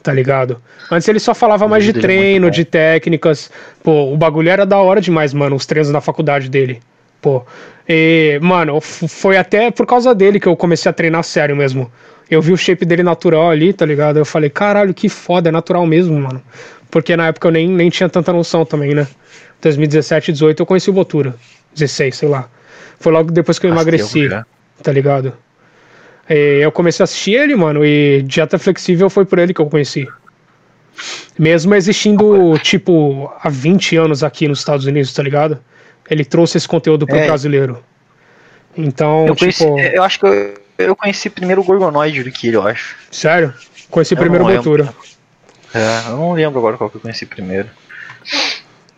[0.04, 0.62] Tá ligado?
[0.90, 3.52] Antes ele só falava mais de é treino, de técnicas.
[3.84, 6.80] Pô, o bagulho era da hora demais, mano, os treinos na faculdade dele.
[7.22, 7.44] Pô.
[7.88, 11.92] E, mano, foi até por causa dele que eu comecei a treinar sério mesmo.
[12.30, 14.18] Eu vi o shape dele natural ali, tá ligado?
[14.18, 16.42] Eu falei, caralho, que foda, é natural mesmo, mano.
[16.90, 19.08] Porque na época eu nem, nem tinha tanta noção também, né?
[19.62, 21.36] 2017, 18 eu conheci o Botura.
[21.74, 22.50] 16, sei lá.
[23.00, 24.46] Foi logo depois que eu emagreci, tempo já.
[24.82, 25.34] tá ligado?
[26.34, 29.66] E eu comecei a assistir ele, mano, e dieta flexível foi por ele que eu
[29.66, 30.08] conheci.
[31.38, 35.60] Mesmo existindo, tipo, há 20 anos aqui nos Estados Unidos, tá ligado?
[36.10, 37.26] Ele trouxe esse conteúdo pro É.
[37.26, 37.84] brasileiro.
[38.78, 42.48] Então, Eu, conheci, tipo, eu acho que eu, eu conheci primeiro o Gorgonoide do que
[42.48, 42.96] ele, eu acho.
[43.12, 43.54] sério?
[43.90, 44.48] Conheci Eu primeiro o.
[44.56, 44.94] Botura.
[45.74, 47.68] É, eu não lembro agora qual que eu conheci primeiro.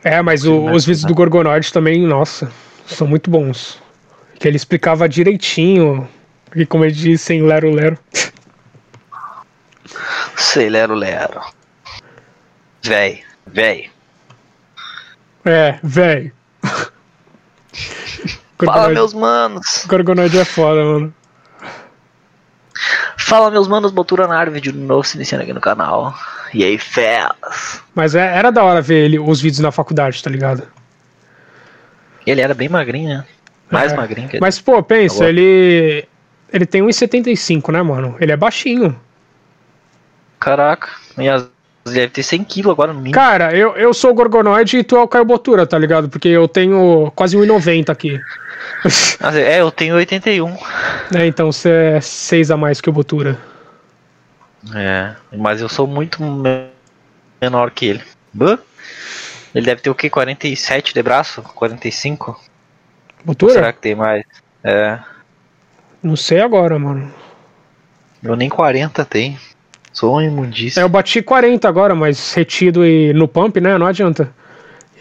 [0.03, 2.51] É, mas o- os vídeos do Gorgonoid também, nossa,
[2.85, 3.79] são muito bons.
[4.39, 6.07] Que ele explicava direitinho,
[6.55, 7.97] e como ele diz, sem lero-lero.
[10.35, 11.41] Sei, Lero Lero.
[12.83, 13.89] Véi, véi.
[15.45, 16.31] É, velho.
[18.63, 19.85] Fala, meus manos.
[19.87, 21.13] Gorgonoid é foda, mano.
[23.17, 26.13] Fala, meus manos, Botura na área, vídeo novo se iniciando aqui no canal.
[26.53, 27.81] E aí, felas.
[27.95, 30.67] Mas é- era da hora ver ele, os vídeos na faculdade, tá ligado?
[32.25, 33.25] Ele era bem magrinho, né?
[33.71, 33.95] Mais É.
[33.95, 34.41] magrinho que ele.
[34.41, 36.07] Mas, pô, pensa, Tá ele.
[36.53, 38.15] Ele tem 1,75, né, mano?
[38.19, 38.95] Ele é baixinho.
[40.39, 40.89] Caraca.
[41.17, 41.49] E as...
[41.83, 43.15] deve ter 100 kg agora no mínimo.
[43.15, 46.07] Cara, eu, eu sou o Gorgonoid e tu é o Caio Botura, tá ligado?
[46.09, 48.19] Porque eu tenho quase 1,90 aqui.
[48.83, 50.47] Mas, é, eu tenho 81.
[51.11, 53.37] né, então você é 6 a mais que o Botura.
[54.75, 56.69] É, mas eu sou muito me-
[57.41, 58.03] menor que ele.
[58.31, 58.59] Bã?
[59.55, 60.09] Ele deve ter o que?
[60.09, 61.41] 47 de braço?
[61.41, 62.31] 45?
[62.31, 62.37] Ou
[63.25, 63.53] Botura?
[63.53, 64.23] será que tem mais?
[64.63, 64.99] É,
[66.03, 67.11] Não sei agora, mano.
[68.21, 69.39] eu nem 40 tenho.
[69.91, 70.79] Sou um imundício.
[70.79, 73.77] É, eu bati 40 agora, mas retido e no pump, né?
[73.77, 74.33] Não adianta.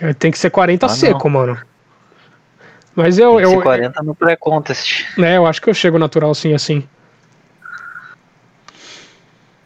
[0.01, 0.95] É, Tem que ser 40 Ah, não.
[0.97, 1.59] seco, mano.
[2.95, 5.05] Mas eu, Tem que ser eu, 40 no pré-contest.
[5.19, 6.87] né, eu acho que eu chego natural sim, assim.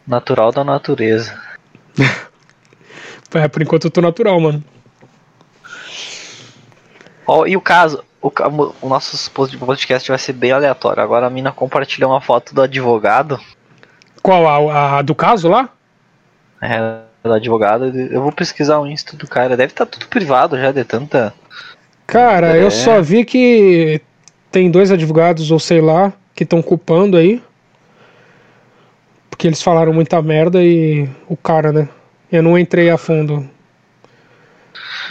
[0.07, 1.37] Natural da natureza.
[3.33, 4.63] É, por enquanto eu tô natural, mano.
[7.27, 8.31] Ó, e o caso, o,
[8.81, 11.01] o nosso podcast vai ser bem aleatório.
[11.01, 13.39] Agora a mina compartilhou uma foto do advogado.
[14.21, 14.69] Qual?
[14.69, 15.69] A, a do caso lá?
[16.61, 17.85] É, do advogado.
[17.85, 19.55] Eu vou pesquisar o Insta do cara.
[19.55, 21.33] Deve estar tudo privado já de tanta.
[22.05, 22.63] Cara, É.
[22.63, 24.01] eu só vi que
[24.51, 27.43] tem dois advogados, ou sei lá, que estão culpando aí.
[29.29, 31.89] Porque eles falaram muita merda e o cara, né?
[32.31, 33.47] Eu não entrei a fundo.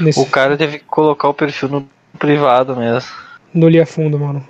[0.00, 0.20] Nesse...
[0.20, 3.10] O cara teve que colocar o perfil no privado mesmo.
[3.52, 4.46] Não li a fundo, mano.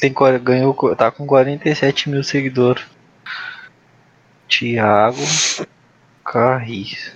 [0.00, 2.84] Tem, ganhou, tá com 47 mil seguidores.
[4.48, 5.22] Tiago
[6.24, 7.12] Carris.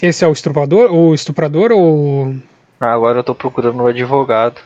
[0.00, 0.92] Esse é o estuprador?
[0.92, 2.36] O estuprador ou.
[2.80, 4.60] Agora eu tô procurando o um advogado.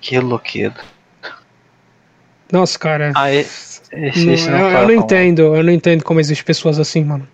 [0.00, 0.74] Que louqueiro.
[2.52, 3.12] Nossa, cara.
[3.16, 6.44] Ah, esse, esse, esse não, não eu, eu não entendo, eu não entendo como existem
[6.44, 7.26] pessoas assim, mano.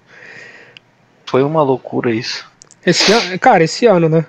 [1.27, 2.50] Foi uma loucura isso.
[2.85, 4.25] Esse ano, cara, esse ano, né?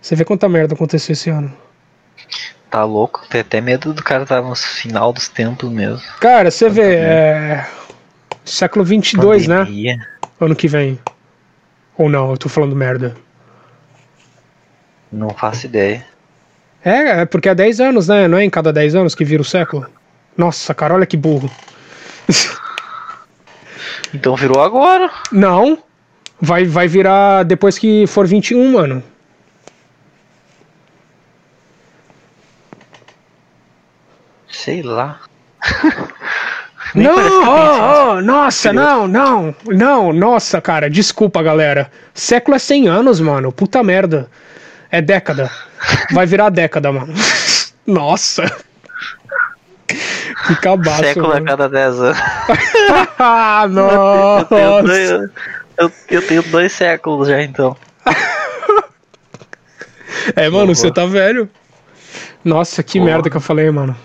[0.00, 1.52] Você vê quanta merda aconteceu esse ano.
[2.70, 3.26] Tá louco?
[3.28, 6.02] Tem até medo do cara estar tá no final dos tempos mesmo.
[6.20, 7.66] Cara, você vê, é...
[8.44, 9.58] século 22, né?
[9.58, 9.96] Pandemia.
[9.96, 10.06] né?
[10.40, 10.98] Ano que vem.
[11.98, 13.14] Ou não, eu tô falando merda.
[15.10, 16.04] Não faço ideia.
[16.84, 18.26] É, é porque há 10 anos, né?
[18.26, 19.86] Não é em cada 10 anos que vira o século?
[20.36, 21.50] Nossa, cara, olha que burro.
[24.14, 25.10] Então virou agora?
[25.30, 25.82] Não.
[26.44, 29.00] Vai, vai virar depois que for 21, mano.
[34.50, 35.20] Sei lá.
[36.96, 41.88] não, oh, oh, nossa, não, não, não, nossa, cara, desculpa, galera.
[42.12, 44.28] Século é 100 anos, mano, puta merda.
[44.90, 45.48] É década.
[46.12, 47.14] Vai virar década, mano.
[47.86, 48.44] Nossa.
[49.86, 51.02] Que cabaço.
[51.02, 51.46] Século mano.
[51.46, 52.18] a cada 10 anos.
[53.18, 54.54] ah, nossa.
[54.54, 55.30] Eu tenho, dois,
[55.76, 57.76] eu, eu tenho dois séculos já, então.
[60.36, 61.48] é, mano, você tá velho.
[62.44, 63.96] Nossa, que merda que eu falei, mano.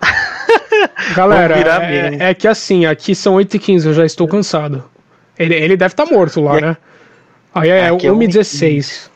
[1.14, 4.84] Galera, é, é, que assim, aqui são 8h15, eu já estou cansado.
[5.38, 6.76] Ele, ele deve estar tá morto lá, e né?
[7.54, 9.10] Aí é 1h16.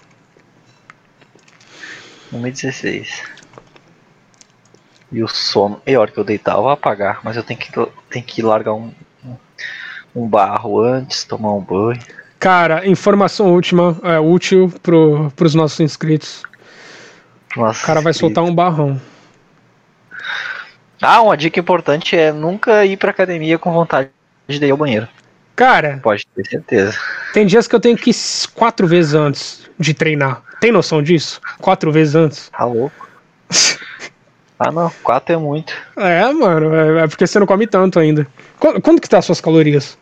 [2.32, 3.08] 1h16.
[5.12, 5.82] E o sono.
[5.86, 7.20] E a hora que eu deitar, eu vou apagar.
[7.24, 7.72] Mas eu tenho que,
[8.08, 8.92] tenho que largar um,
[10.14, 12.00] um barro antes, tomar um banho.
[12.38, 16.42] Cara, informação última, é, útil pro, pros nossos inscritos.
[17.56, 19.00] Nossa, o cara vai soltar um barrão.
[21.02, 24.10] Ah, uma dica importante é nunca ir pra academia com vontade
[24.48, 25.08] de ir ao banheiro.
[25.56, 26.98] Cara, pode ter certeza.
[27.34, 28.16] Tem dias que eu tenho que ir
[28.54, 30.42] quatro vezes antes de treinar.
[30.60, 31.40] Tem noção disso?
[31.58, 32.48] Quatro vezes antes.
[32.50, 33.08] Tá louco.
[34.58, 34.90] ah, não.
[35.02, 35.74] Quatro é muito.
[35.96, 36.74] É, mano.
[36.74, 38.26] É, é porque você não come tanto ainda.
[38.58, 39.98] Quando, quando que tá as suas calorias?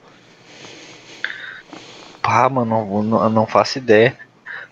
[2.29, 4.15] Pá, mano, não, não faço ideia.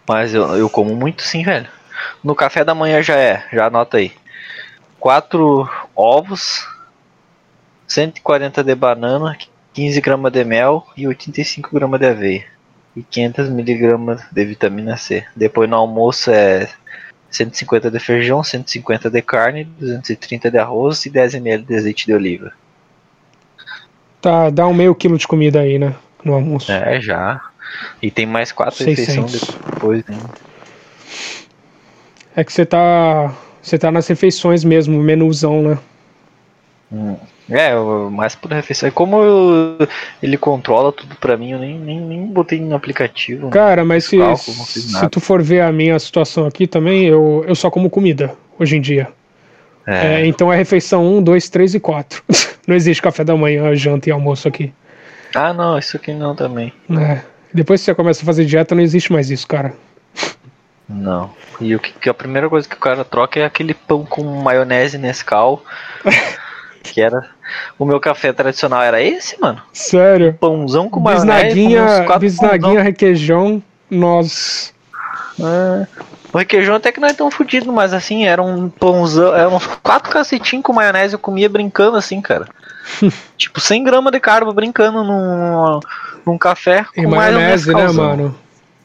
[0.06, 1.66] Mas eu, eu como muito sim, velho.
[2.22, 4.12] No café da manhã já é, já anota aí.
[5.00, 6.68] Quatro ovos,
[7.88, 9.38] 140 de banana,
[9.72, 12.44] 15 gramas de mel e 85 gramas de aveia
[12.94, 15.24] e 500 miligramas de vitamina C.
[15.34, 16.68] Depois no almoço é
[17.30, 22.12] 150 de feijão, 150 de carne, 230 de arroz e 10 ml de azeite de
[22.12, 22.52] oliva.
[24.20, 25.94] Tá, dá um meio quilo de comida aí, né?
[26.26, 26.72] No almoço.
[26.72, 27.40] É, já.
[28.02, 30.18] E tem mais quatro refeições depois, né?
[32.34, 33.32] É que você tá.
[33.62, 35.78] Você tá nas refeições mesmo, menuzão, né?
[36.92, 37.16] Hum.
[37.48, 37.72] É,
[38.10, 38.90] mais por refeição.
[38.90, 39.88] Como eu,
[40.20, 43.48] ele controla tudo pra mim, eu nem, nem, nem botei no aplicativo.
[43.50, 47.54] Cara, mas se, cálculo, se tu for ver a minha situação aqui também, eu, eu
[47.54, 49.08] só como comida hoje em dia.
[49.86, 50.22] É.
[50.22, 52.24] É, então é refeição 1, 2, 3 e 4.
[52.66, 54.72] não existe café da manhã, janta e almoço aqui.
[55.36, 56.72] Ah, não, isso aqui não também.
[56.90, 57.20] É.
[57.52, 59.74] Depois que você começa a fazer dieta, não existe mais isso, cara.
[60.88, 61.30] Não.
[61.60, 64.22] E o que, que a primeira coisa que o cara troca é aquele pão com
[64.42, 65.62] maionese Nescau.
[66.82, 67.28] que era
[67.78, 69.60] o meu café tradicional era esse, mano.
[69.72, 70.34] Sério?
[70.34, 74.72] Pãozão com bisnaguinha, com bisnaguinha, requeijão, nós.
[75.40, 75.86] É.
[76.32, 79.66] O requeijão até que não é tão fodido, mas assim, era um pãozão, era uns
[79.82, 82.46] quatro cacetinhos com maionese, eu comia brincando assim, cara.
[83.36, 85.80] tipo, 100 gramas de carbo brincando num,
[86.24, 88.36] num café com e maionese, né, mano?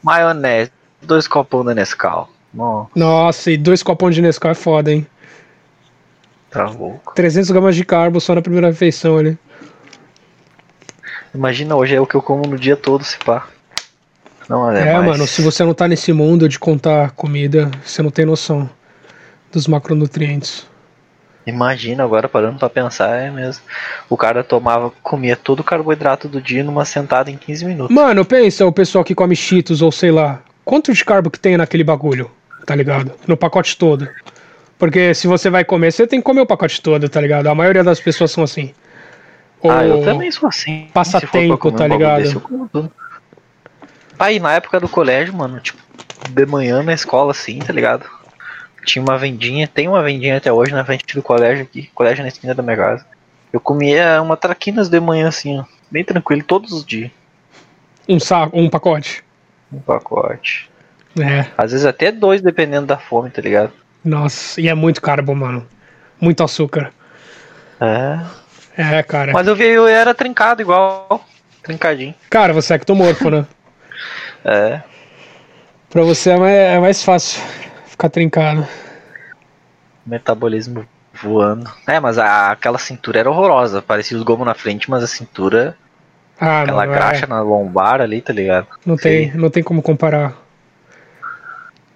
[0.02, 2.28] Maionese, dois copões de Nescau.
[2.94, 5.06] Nossa, e dois copões de Nescau é foda, hein?
[6.50, 7.14] Tá louco.
[7.14, 9.38] 300 gramas de carbo só na primeira refeição ali.
[11.34, 13.48] Imagina, hoje é o que eu como no dia todo, se pá.
[14.48, 15.06] Não é, é mais.
[15.06, 18.68] mano, se você não tá nesse mundo de contar comida, você não tem noção
[19.50, 20.66] dos macronutrientes.
[21.46, 23.62] Imagina agora parando para pensar, é mesmo.
[24.08, 27.94] O cara tomava, comia todo o carboidrato do dia numa sentada em 15 minutos.
[27.94, 31.56] Mano, pensa o pessoal que come cheetos ou sei lá, quanto de carbo que tem
[31.56, 32.30] naquele bagulho,
[32.64, 33.12] tá ligado?
[33.26, 34.08] No pacote todo.
[34.78, 37.46] Porque se você vai comer, você tem que comer o pacote todo, tá ligado?
[37.48, 38.72] A maioria das pessoas são assim.
[39.60, 40.88] Ou ah, eu também sou assim.
[40.92, 42.22] Passatempo, tá ligado?
[42.22, 42.90] Desse,
[44.18, 45.80] Aí, na época do colégio, mano, tipo,
[46.28, 48.04] de manhã na escola, assim, tá ligado?
[48.84, 52.28] Tinha uma vendinha, tem uma vendinha até hoje na frente do colégio aqui, colégio na
[52.28, 53.06] esquina da minha casa.
[53.52, 57.10] Eu comia uma traquinas de manhã, assim, ó, bem tranquilo, todos os dias.
[58.08, 59.22] Um saco, um pacote.
[59.72, 60.70] Um pacote.
[61.20, 61.46] É.
[61.56, 63.72] Às vezes até dois, dependendo da fome, tá ligado?
[64.04, 65.66] Nossa, e é muito carbo, mano.
[66.20, 66.92] Muito açúcar.
[67.80, 68.18] É.
[68.76, 69.32] É, cara.
[69.32, 71.24] Mas eu vi, eu era trincado igual.
[71.62, 72.14] Trincadinho.
[72.30, 73.46] Cara, você é ectomorfo, né?
[74.44, 74.82] É.
[75.88, 77.40] Pra você é mais, é mais fácil
[78.02, 78.66] ficar trincado.
[80.04, 80.84] Metabolismo
[81.14, 81.70] voando.
[81.86, 83.80] É, mas a, aquela cintura era horrorosa.
[83.80, 85.76] Parecia os gomos na frente, mas a cintura.
[86.40, 86.96] Ah, aquela mano, é.
[86.96, 88.66] graxa na lombar ali, tá ligado?
[88.84, 90.34] Não tem, não tem como comparar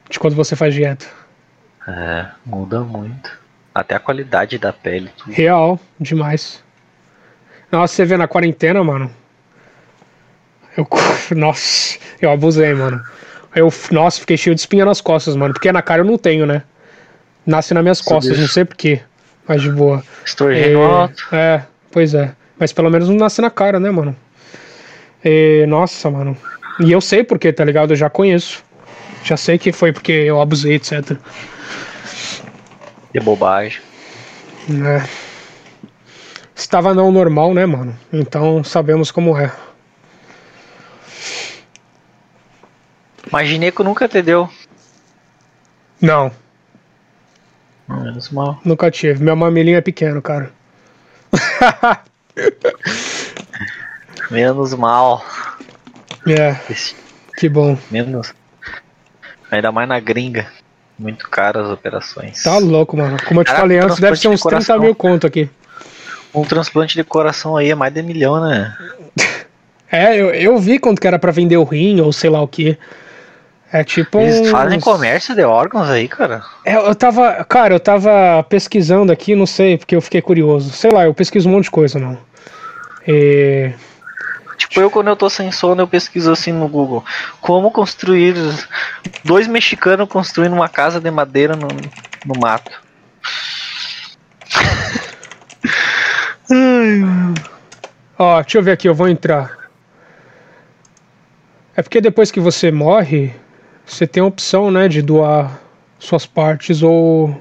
[0.08, 1.06] de quando você faz dieta.
[1.88, 3.36] É, muda muito.
[3.74, 5.10] Até a qualidade da pele.
[5.16, 5.32] Tudo.
[5.32, 6.62] Real, demais.
[7.72, 9.10] Nossa, você vê na quarentena, mano.
[10.76, 10.86] Eu,
[11.36, 13.02] nossa, eu abusei, mano.
[13.56, 15.54] Eu, nossa, fiquei cheio de espinha nas costas, mano.
[15.54, 16.62] Porque na cara eu não tenho, né?
[17.46, 18.40] Nasce nas minhas costas, Subiu.
[18.42, 19.00] não sei porquê.
[19.48, 20.04] Mas de boa.
[21.00, 21.24] Alto.
[21.32, 22.32] É, é, pois é.
[22.58, 24.14] Mas pelo menos não nasce na cara, né, mano?
[25.24, 26.36] E, nossa, mano.
[26.80, 27.92] E eu sei porque, tá ligado?
[27.92, 28.62] Eu já conheço.
[29.24, 31.16] Já sei que foi porque eu abusei, etc.
[33.12, 33.80] De bobagem.
[34.68, 35.08] né?
[36.54, 37.96] Estava não normal, né, mano?
[38.12, 39.50] Então sabemos como é.
[43.30, 44.48] Mas gineco nunca te deu.
[46.00, 46.30] Não,
[47.88, 48.60] Menos mal.
[48.64, 49.22] nunca tive.
[49.22, 50.50] Meu mamilinho é pequeno, cara.
[54.30, 55.24] Menos mal.
[56.26, 56.56] É,
[57.38, 57.78] que bom.
[57.90, 58.34] Menos.
[59.50, 60.46] Ainda mais na gringa.
[60.98, 62.42] Muito caras as operações.
[62.42, 63.16] Tá louco, mano.
[63.26, 64.80] Como eu te Caraca, falei antes, deve ser de uns 30 coração.
[64.80, 65.48] mil conto aqui.
[66.34, 68.76] Um transplante de coração aí é mais de milhão, né?
[69.88, 72.48] É, eu, eu vi quanto que era pra vender o rim ou sei lá o
[72.48, 72.76] que.
[73.72, 74.20] É tipo.
[74.20, 76.42] Eles fazem uns- comércio de órgãos aí, cara.
[76.64, 77.44] É, eu tava.
[77.44, 80.70] Cara, eu tava pesquisando aqui, não sei, porque eu fiquei curioso.
[80.70, 82.16] Sei lá, eu pesquiso um monte de coisa, não.
[83.06, 83.72] E.
[84.56, 87.04] Tipo, eu quando eu tô sem sono, eu pesquiso assim no Google.
[87.40, 88.34] Como construir.
[89.24, 91.66] Dois mexicanos construindo uma casa de madeira no,
[92.24, 92.70] no mato.
[98.18, 99.50] Ó, deixa eu ver aqui, eu vou entrar.
[101.76, 103.34] É porque depois que você morre,
[103.86, 105.60] você tem a opção, né, de doar
[105.98, 107.40] suas partes ou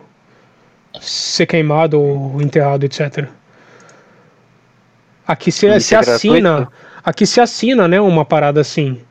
[1.02, 3.28] ser queimado ou enterrado, etc.
[5.28, 6.72] Aqui se, se é assina, gratuito?
[7.04, 9.02] aqui se assina, né, uma parada assim,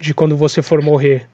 [0.00, 1.28] de quando você for morrer.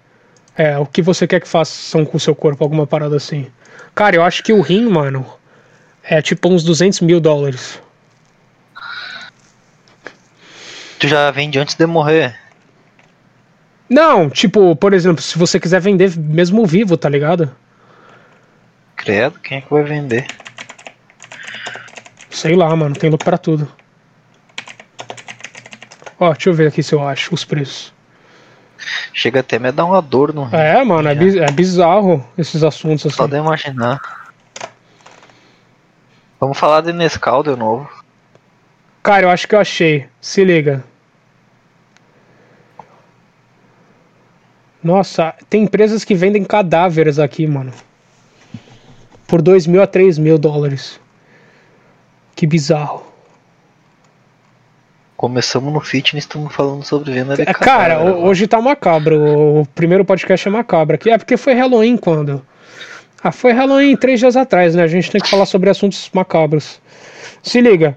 [0.56, 3.46] É, o que você quer que façam com o seu corpo, alguma parada assim.
[3.94, 5.24] Cara, eu acho que o rim, mano,
[6.02, 7.80] é tipo uns 200 mil dólares.
[10.98, 12.43] Tu já vende antes de morrer.
[13.88, 17.54] Não, tipo, por exemplo, se você quiser vender mesmo vivo, tá ligado?
[18.96, 20.30] Credo, quem é que vai vender?
[22.30, 23.70] Sei lá, mano, tem lucro pra tudo.
[26.18, 27.92] Ó, deixa eu ver aqui se eu acho os preços.
[29.12, 30.56] Chega até me dar uma dor no rim.
[30.56, 33.32] É, mano, é, bi- é bizarro esses assuntos Só assim.
[33.32, 34.00] de imaginar.
[36.40, 37.88] Vamos falar de Nescau de novo.
[39.02, 40.08] Cara, eu acho que eu achei.
[40.20, 40.82] Se liga.
[44.84, 47.72] Nossa, tem empresas que vendem cadáveres aqui, mano.
[49.26, 51.00] Por 2 mil a 3 mil dólares.
[52.36, 53.02] Que bizarro.
[55.16, 59.60] Começamos no fitness, estamos falando sobre venda de É, cara, hoje tá macabro.
[59.60, 61.08] O primeiro podcast é macabro aqui.
[61.08, 62.44] É porque foi Halloween quando?
[63.22, 64.82] Ah, foi Halloween três dias atrás, né?
[64.82, 66.78] A gente tem que falar sobre assuntos macabros.
[67.42, 67.96] Se liga.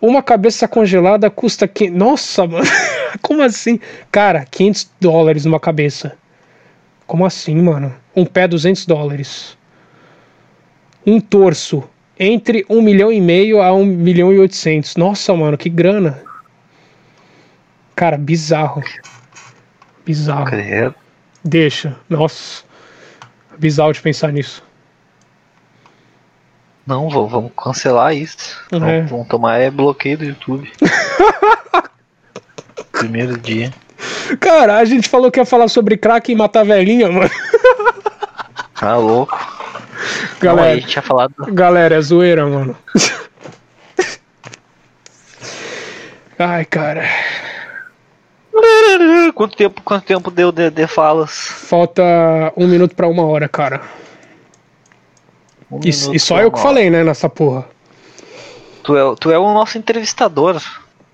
[0.00, 1.66] Uma cabeça congelada custa.
[1.66, 1.90] Que...
[1.90, 2.66] Nossa, mano.
[3.20, 3.80] Como assim?
[4.10, 6.16] Cara, 500 dólares numa cabeça.
[7.06, 7.94] Como assim, mano?
[8.14, 9.56] Um pé, 200 dólares.
[11.06, 11.82] Um torso.
[12.18, 14.96] Entre 1 milhão e meio a 1 milhão e 800.
[14.96, 16.22] Nossa, mano, que grana.
[17.94, 18.82] Cara, bizarro.
[20.04, 20.44] Bizarro.
[21.44, 21.96] Deixa.
[22.08, 22.64] Nossa.
[23.58, 24.62] Bizarro de pensar nisso.
[26.88, 28.58] Não, vamos cancelar isso.
[28.72, 28.78] É.
[28.78, 30.72] Vamos, vamos tomar é bloqueio do YouTube.
[32.92, 33.70] Primeiro dia.
[34.40, 37.30] Cara, a gente falou que ia falar sobre crack e matar velhinha, mano.
[38.80, 39.36] Tá louco.
[40.40, 41.34] Não, Galera, gente tinha falado.
[41.52, 42.74] galera, é zoeira, mano.
[46.38, 47.04] Ai, cara.
[49.34, 51.32] Quanto tempo, quanto tempo deu de, de falas?
[51.32, 52.02] Falta
[52.56, 53.82] um minuto pra uma hora, cara.
[55.70, 57.66] Um E, e só eu que falei, né, nessa porra.
[58.82, 60.60] Tu é, tu é o nosso entrevistador.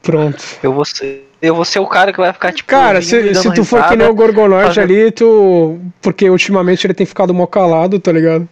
[0.01, 0.45] Pronto.
[0.63, 2.69] Eu vou ser, eu vou ser o cara que vai ficar tipo.
[2.69, 5.81] Cara, se, se tu for que nem o fazendo- ali, tu.
[6.01, 8.49] Porque ultimamente ele tem ficado mó calado, tá ligado?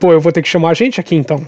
[0.00, 1.46] Pô, eu vou ter que chamar a gente aqui então.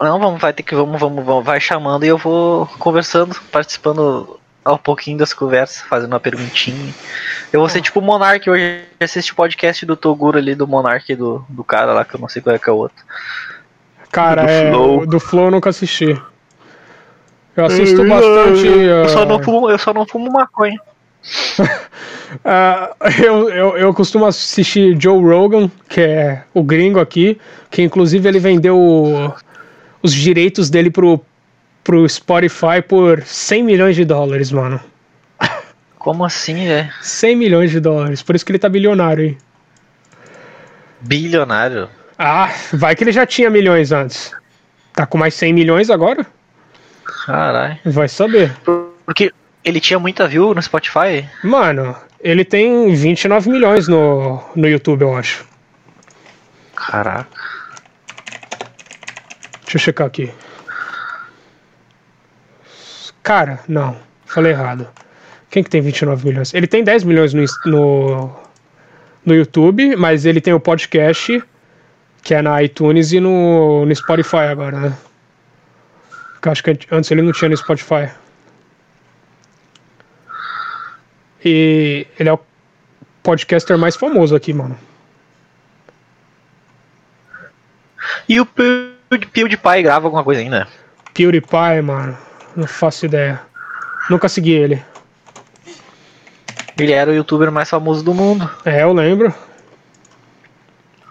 [0.00, 4.40] Não, vamos, vai ter que vamos, vamos, vamos, vai chamando e eu vou conversando, participando
[4.64, 6.94] ao pouquinho das conversas, fazendo uma perguntinha.
[7.52, 11.14] Eu vou ser tipo o Monark hoje, assiste o podcast do Toguro ali, do Monark
[11.14, 13.04] do, do cara lá, que eu não sei qual é que é o outro.
[14.10, 14.70] Cara, Do é.
[14.70, 15.06] Flow.
[15.06, 16.20] Do Flow eu nunca assisti.
[17.56, 18.66] Eu assisto bastante.
[18.66, 20.78] Eu só ah, não fumo, eu só não fumo maconha.
[22.44, 27.38] ah, eu, eu, eu costumo assistir Joe Rogan, que é o gringo aqui,
[27.70, 29.32] que inclusive ele vendeu o-
[30.02, 31.20] os direitos dele pro,
[31.84, 34.80] pro Spotify por 100 milhões de dólares, mano.
[35.98, 36.92] Como assim, velho?
[37.00, 39.38] 100 milhões de dólares, por isso que ele tá bilionário aí.
[41.00, 41.88] Bilionário.
[42.18, 44.32] Ah, vai que ele já tinha milhões antes.
[44.92, 46.26] Tá com mais 100 milhões agora?
[47.24, 47.78] Caralho.
[47.84, 48.52] Vai saber.
[49.04, 49.32] Porque
[49.64, 51.28] ele tinha muita view no Spotify.
[51.42, 55.44] Mano, ele tem 29 milhões no, no YouTube, eu acho.
[56.74, 57.28] Caraca.
[59.62, 60.32] Deixa eu checar aqui.
[63.22, 63.96] Cara, não.
[64.26, 64.88] Falei errado.
[65.50, 66.54] Quem que tem 29 milhões?
[66.54, 68.36] Ele tem 10 milhões no, no,
[69.24, 71.42] no YouTube, mas ele tem o podcast,
[72.22, 74.96] que é na iTunes e no, no Spotify agora, né?
[76.32, 78.10] Porque eu acho que antes ele não tinha no Spotify.
[81.44, 82.40] E ele é o
[83.22, 84.76] podcaster mais famoso aqui, mano.
[88.28, 88.92] E o Pew-
[89.32, 90.66] PewDiePie grava alguma coisa ainda?
[91.12, 92.16] PewDiePie, mano.
[92.56, 93.40] Não faço ideia.
[94.10, 94.82] Nunca segui ele.
[96.78, 98.50] Ele era o youtuber mais famoso do mundo.
[98.64, 99.32] É, eu lembro.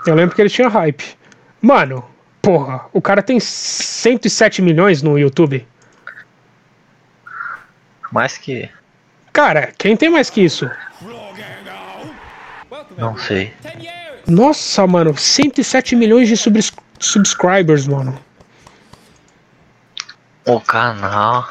[0.05, 1.15] Eu lembro que ele tinha hype.
[1.61, 2.03] Mano,
[2.41, 5.65] porra, o cara tem 107 milhões no YouTube.
[8.11, 8.69] Mais que.
[9.31, 10.69] Cara, quem tem mais que isso?
[12.97, 13.53] Não sei.
[14.27, 18.17] Nossa, mano, 107 milhões de subs- subscribers, mano.
[20.45, 21.47] O canal.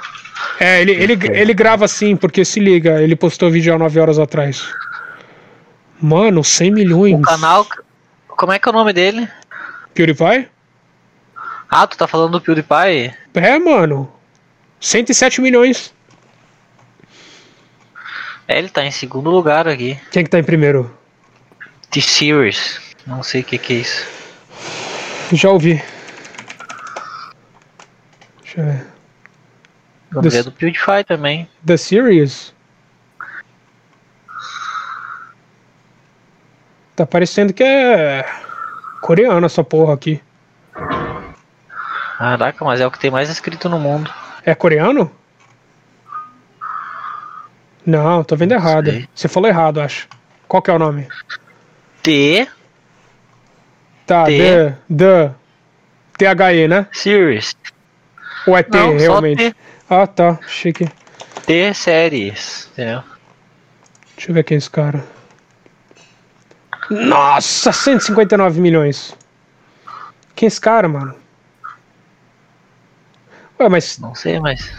[0.59, 4.19] É, ele, ele, ele grava assim, porque se liga, ele postou vídeo há 9 horas
[4.19, 4.73] atrás.
[6.01, 7.19] Mano, 100 milhões.
[7.19, 7.67] O canal.
[8.29, 9.29] Como é que é o nome dele?
[9.95, 10.49] PewDiePie?
[11.69, 13.15] Ah, tu tá falando do PewDiePie?
[13.35, 14.11] É, mano.
[14.81, 15.93] 107 milhões.
[18.49, 19.99] É, ele tá em segundo lugar aqui.
[20.11, 20.93] Quem que tá em primeiro?
[21.91, 22.81] T-Series.
[23.07, 24.07] Não sei o que que é isso.
[25.33, 25.81] Já ouvi.
[28.55, 28.87] Deixa eu ver.
[30.11, 31.49] O nome Des- é do PewDiePie também.
[31.65, 32.53] The Series?
[36.97, 38.25] Tá parecendo que é
[39.01, 40.21] coreano essa porra aqui.
[42.19, 44.13] Caraca, mas é o que tem mais inscrito no mundo.
[44.45, 45.11] É coreano?
[47.87, 48.91] Não, tô vendo errado.
[48.91, 49.09] sei.
[49.15, 50.07] Você falou errado, acho.
[50.47, 51.09] Qual que é o nome?
[52.03, 52.47] T
[54.07, 54.37] Tá, T.
[54.39, 56.87] The, The, THE, né?
[56.93, 57.55] Series.
[58.47, 59.51] Ou é T, Não, realmente?
[59.53, 59.57] T.
[59.89, 60.89] Ah, tá, chique.
[61.47, 62.69] T Series.
[62.73, 63.03] Entendeu?
[64.17, 65.05] Deixa eu ver quem é esse cara.
[66.91, 69.17] Nossa, 159 milhões.
[70.35, 71.15] Quem é esse cara, mano?
[73.61, 74.71] Ué, mas Não sei, mas.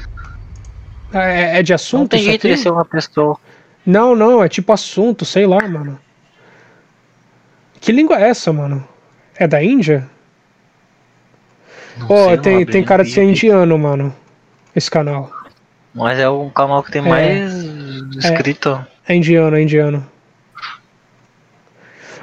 [1.14, 2.56] é, é de Não assunto tem isso jeito aqui?
[2.56, 3.38] de ser uma pessoa.
[3.86, 6.00] Não, não, é tipo assunto, sei lá, mano.
[7.80, 8.88] Que língua é essa, mano?
[9.36, 10.08] É da Índia?
[12.10, 14.16] Ó, não tem, tem cara de ser indiano, mano.
[14.76, 15.32] Esse canal.
[15.94, 17.10] Mas é um canal que tem É.
[17.10, 17.54] mais
[18.16, 18.84] inscrito.
[19.08, 20.06] É indiano, é indiano.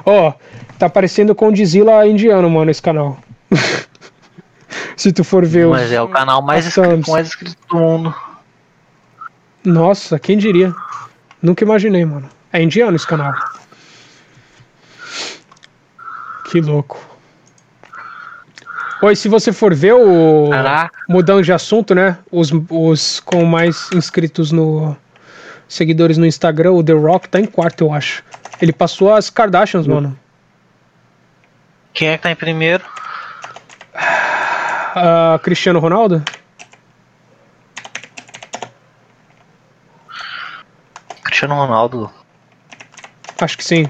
[0.06, 0.32] Ó,
[0.78, 3.18] tá parecendo com Dizila indiano, mano, esse canal.
[4.96, 8.14] Se tu for ver os- Mas é o canal mais inscrito, mais inscrito do mundo.
[9.64, 10.74] Nossa, quem diria?
[11.42, 12.28] Nunca imaginei, mano.
[12.52, 13.34] É indiano esse canal.
[16.50, 16.98] Que louco.
[19.00, 20.48] Oi, se você for ver o.
[20.50, 20.98] Caraca.
[21.08, 22.18] Mudando de assunto, né?
[22.32, 24.96] Os, os com mais inscritos no.
[25.68, 28.24] Seguidores no Instagram, o The Rock tá em quarto, eu acho.
[28.60, 30.18] Ele passou as Kardashians, mano.
[31.92, 32.82] Quem é que tá em primeiro?
[33.94, 36.22] Ah, Cristiano Ronaldo?
[41.22, 42.10] Cristiano Ronaldo.
[43.40, 43.88] Acho que sim.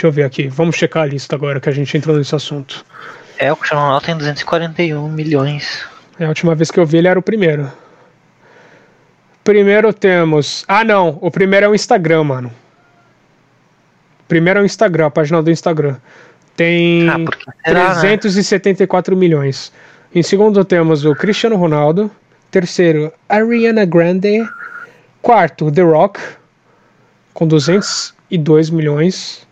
[0.00, 0.48] Deixa eu ver aqui.
[0.48, 2.86] Vamos checar a lista agora que a gente entrou nesse assunto.
[3.36, 5.84] É, o Cristiano Ronaldo tem 241 milhões.
[6.18, 7.70] É a última vez que eu vi ele era o primeiro.
[9.44, 10.64] Primeiro temos.
[10.66, 11.18] Ah, não.
[11.20, 12.50] O primeiro é o Instagram, mano.
[14.26, 15.98] Primeiro é o Instagram, a página do Instagram.
[16.56, 17.18] Tem Ah,
[17.62, 18.16] será, né?
[18.16, 19.70] 374 milhões.
[20.14, 22.10] Em segundo temos o Cristiano Ronaldo.
[22.50, 24.48] Terceiro, Ariana Grande.
[25.20, 26.18] Quarto, The Rock,
[27.34, 29.46] com 202 milhões.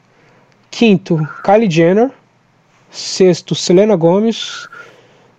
[0.79, 2.09] Quinto, Kylie Jenner.
[2.89, 4.69] Sexto, Selena Gomez.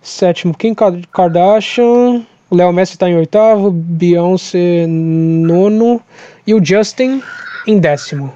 [0.02, 2.26] Sétimo, Kim Kardashian.
[2.50, 3.70] O Léo Messi está em oitavo.
[3.70, 5.98] Beyoncé, nono.
[6.46, 7.22] E o Justin
[7.66, 8.34] em décimo.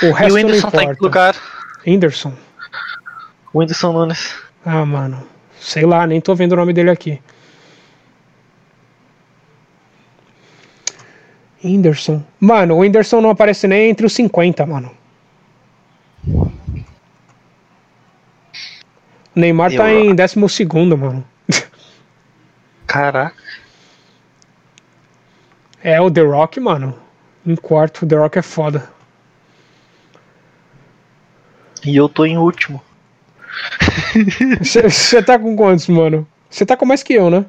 [0.00, 1.34] O resto e o Whindersson tá em que lugar?
[1.84, 2.32] Whindersson.
[3.52, 4.36] O Whindersson Nunes.
[4.64, 5.20] Ah, mano.
[5.58, 7.20] Sei lá, nem tô vendo o nome dele aqui.
[11.64, 12.22] Whindersson.
[12.38, 14.96] Mano, o Whindersson não aparece nem entre os 50, mano.
[19.38, 21.24] Neymar tá em décimo segundo, mano.
[22.86, 23.36] Caraca.
[25.82, 26.98] É o The Rock, mano.
[27.46, 28.90] Em quarto, o The Rock é foda.
[31.84, 32.82] E eu tô em último.
[34.60, 36.26] Você tá com quantos, mano?
[36.50, 37.44] Você tá com mais que eu, né?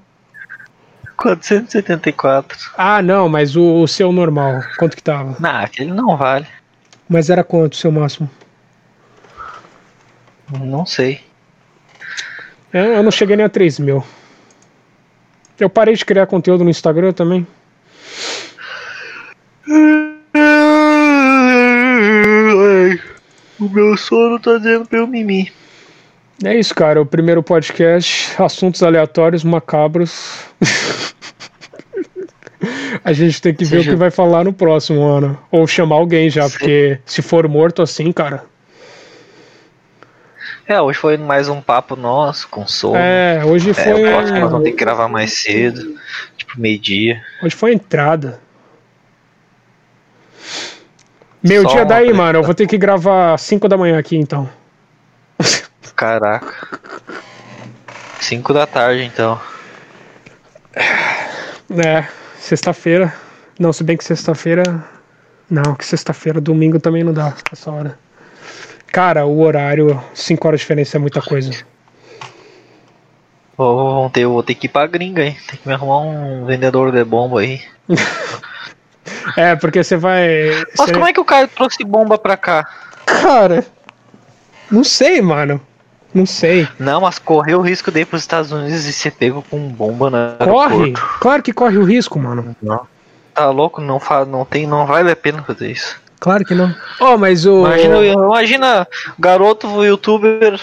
[1.17, 2.71] 474.
[2.77, 4.61] Ah, não, mas o, o seu normal.
[4.77, 5.35] Quanto que tava?
[5.39, 6.45] Não, aquele não vale.
[7.09, 8.29] Mas era quanto o seu máximo?
[10.51, 11.28] Não sei.
[12.74, 14.03] Eu, eu não cheguei nem a 3 mil.
[15.59, 17.45] Eu parei de criar conteúdo no Instagram também.
[23.59, 25.51] O meu sono tá dizendo pra eu mimir.
[26.43, 27.01] É isso, cara.
[27.01, 30.39] O primeiro podcast, assuntos aleatórios, macabros.
[33.03, 35.38] A gente tem que ver Seja- o que vai falar no próximo ano.
[35.51, 36.51] Ou chamar alguém já, Sim.
[36.57, 38.43] porque se for morto assim, cara.
[40.70, 42.95] É, hoje foi mais um papo nosso, com sono.
[42.95, 43.91] É, hoje É, foi.
[44.07, 45.95] o próximo nós vamos ter que gravar mais cedo,
[46.38, 47.24] tipo meio-dia.
[47.43, 48.39] Hoje foi a entrada.
[51.41, 52.17] Meu Só dia daí, preta.
[52.17, 52.38] mano.
[52.39, 54.47] Eu vou ter que gravar 5 da manhã aqui então.
[55.95, 56.53] Caraca.
[58.22, 59.41] 5 da tarde, então.
[60.76, 62.05] É,
[62.38, 63.11] sexta-feira.
[63.59, 64.63] Não, se bem que sexta-feira.
[65.49, 67.97] Não, que sexta-feira, domingo também não dá essa hora.
[68.91, 71.51] Cara, o horário, 5 horas de diferença é muita coisa.
[73.57, 75.37] Vou, vou ter, vou ter que ir pra gringa, hein?
[75.47, 77.61] Tem que me arrumar um vendedor de bomba aí.
[79.35, 80.27] É, porque você vai.
[80.77, 82.67] Mas você- como é que o cara trouxe bomba pra cá?
[83.05, 83.65] Cara.
[84.69, 85.21] Não sei,
[86.13, 86.67] Não sei.
[86.77, 90.09] Não, mas correu o risco de ir pros Estados Unidos e ser pego com bomba
[90.09, 90.73] na Corre!
[90.75, 91.19] aeroporto.
[91.19, 92.55] Claro que corre o risco, mano.
[92.61, 92.87] Não.
[93.33, 93.81] Tá louco?
[93.81, 95.99] Não, fa não, tem, não vale a pena fazer isso.
[96.20, 96.76] Claro que não.
[96.99, 97.59] Oh, mas o.
[97.65, 100.59] Imagina, imagina garoto youtuber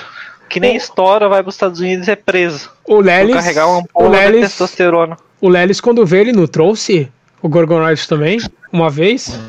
[0.48, 2.70] que nem estoura, vai pros Estados Unidos e é preso.
[2.84, 3.34] O Vou Lelis.
[3.34, 5.16] carregar uma O Lelis, testosterona.
[5.40, 7.10] o Lelis, quando veio, ele não trouxe
[7.42, 8.38] o Gorgonoides também,
[8.72, 9.40] uma vez.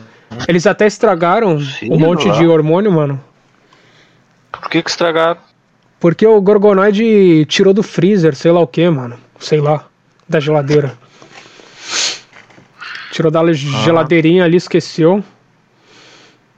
[0.47, 3.21] Eles até estragaram Sim, um monte de hormônio, mano.
[4.51, 5.39] Por que que estragaram?
[5.99, 9.17] Porque o Gorgonoide tirou do freezer, sei lá o que, mano.
[9.39, 9.85] Sei lá.
[10.27, 10.97] Da geladeira.
[13.11, 15.23] Tirou da geladeirinha ali, esqueceu.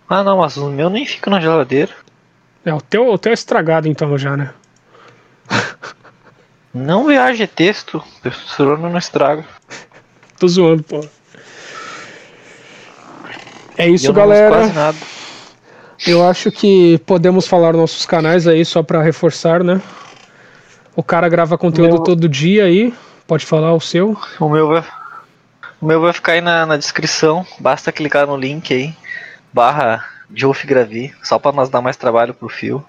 [0.10, 1.92] Ah não, mas o meu nem fica na geladeira.
[2.66, 4.52] É, o teu, o teu é estragado então já, né?
[6.74, 9.44] Não viaja é texto, testosterona não estraga.
[10.40, 11.04] Tô zoando, pô.
[13.76, 14.56] É isso, galera.
[14.56, 14.98] quase nada.
[16.06, 19.82] Eu acho que podemos falar nossos canais aí só pra reforçar, né?
[20.96, 22.94] O cara grava conteúdo Meu- todo dia aí.
[23.26, 24.18] Pode falar o seu.
[24.40, 24.84] O meu vai,
[25.82, 27.46] o meu vai ficar aí na, na descrição.
[27.60, 28.94] Basta clicar no link aí.
[29.54, 31.14] Barra Joff Gravi.
[31.24, 32.86] Só pra nós dar mais trabalho pro fio.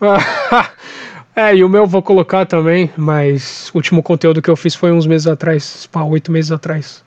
[1.36, 4.74] é, e o meu eu vou colocar também, mas o último conteúdo que eu fiz
[4.74, 7.04] foi uns meses atrás, pá, oito meses atrás.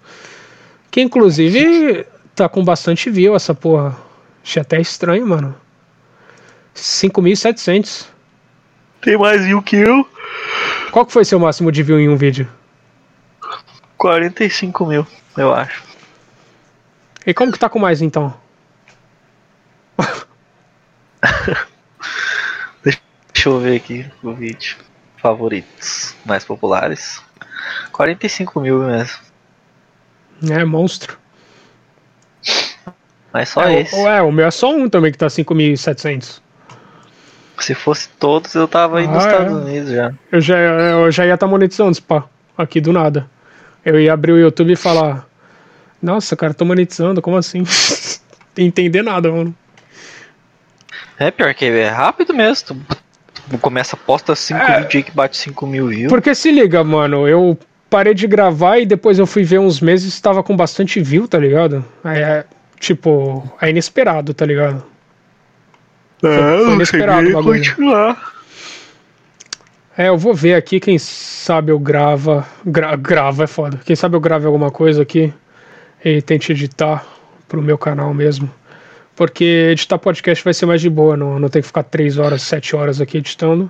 [0.91, 2.05] Que inclusive
[2.35, 3.97] tá com bastante view essa porra.
[4.43, 5.55] Achei até estranho, mano.
[6.75, 8.07] 5.700.
[9.01, 10.07] Tem mais view que eu?
[10.91, 12.47] Qual que foi seu máximo de view em um vídeo?
[13.97, 15.07] 45 mil,
[15.37, 15.83] eu acho.
[17.25, 18.33] E como que tá com mais então?
[23.33, 24.77] Deixa eu ver aqui o vídeo.
[25.17, 27.21] Favoritos mais populares.
[27.91, 29.17] 45 mil mesmo.
[30.49, 31.17] É, monstro.
[33.31, 33.95] Mas só é, esse.
[33.95, 36.41] o, é, o meu é só um também que tá 5.700.
[37.59, 39.55] Se fosse todos, eu tava aí nos Ah, Estados é.
[39.55, 40.13] Unidos já.
[40.31, 42.25] Eu já, eu já ia estar monetizando, pá,
[42.57, 43.29] aqui do nada.
[43.85, 45.25] Eu ia abrir o YouTube e falar:
[46.01, 47.63] Nossa, cara, tô monetizando, como assim?
[48.57, 49.55] Entender nada, mano.
[51.19, 52.67] É pior que é rápido mesmo.
[52.67, 52.97] Tu,
[53.51, 54.65] tu começa, posta 5 É.
[54.81, 56.09] vídeos aí que bate 5 mil views.
[56.11, 57.57] Porque se liga, mano, eu
[57.89, 61.27] parei de gravar e depois eu fui ver uns meses e tava com bastante view,
[61.27, 61.85] tá ligado?
[62.03, 62.45] Aí é,
[62.79, 64.83] tipo, é inesperado, tá ligado?
[66.23, 67.59] É, foi inesperado o bagulho.
[67.59, 68.33] continuar.
[69.95, 72.47] É, eu vou ver aqui, quem sabe eu grava.
[72.65, 73.79] Gra, grava é foda.
[73.85, 75.31] Quem sabe eu grave alguma coisa aqui
[76.03, 77.05] e tente editar
[77.47, 78.49] pro meu canal mesmo.
[79.15, 82.41] Porque editar podcast vai ser mais de boa, não, não tem que ficar 3 horas,
[82.41, 83.69] 7 horas aqui editando.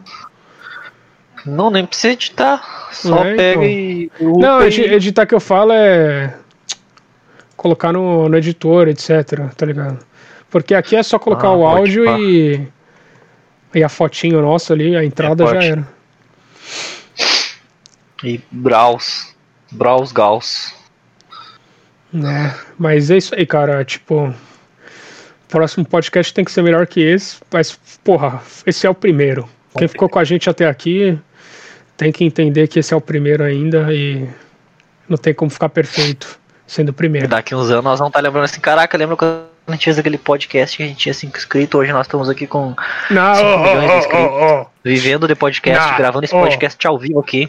[1.46, 2.88] Não, nem precisa editar.
[2.94, 3.64] Só É, pega então.
[3.66, 4.12] e.
[4.22, 6.34] Não, editar que eu falo é
[7.58, 10.00] colocar no, no editor, etc, tá ligado?
[10.50, 12.18] Porque aqui é só colocar Ah, o áudio pá.
[12.20, 12.68] e
[13.76, 15.66] e a fotinho nossa ali, a entrada já pode.
[15.66, 15.88] era.
[18.24, 19.34] E Braus.
[19.72, 20.74] Braus Gauss.
[22.14, 24.34] É, mas é isso aí, cara, tipo,
[25.54, 29.48] próximo podcast tem que ser melhor que esse, mas porra, esse é o primeiro.
[29.78, 31.18] Quem ficou com a gente até aqui
[31.96, 34.28] tem que entender que esse é o primeiro ainda e
[35.08, 37.28] não tem como ficar perfeito sendo o primeiro.
[37.28, 40.18] Daqui uns anos nós vamos estar lembrando assim, caraca, lembra quando a gente fez aquele
[40.18, 42.76] podcast que a gente tinha 5 inscritos, hoje nós estamos aqui com
[43.12, 44.32] Não, Cinco oh, milhões de oh, inscritos.
[44.32, 44.68] oh, oh.
[44.84, 46.42] vivendo de podcast, Não, gravando esse ó.
[46.42, 47.48] podcast ao vivo aqui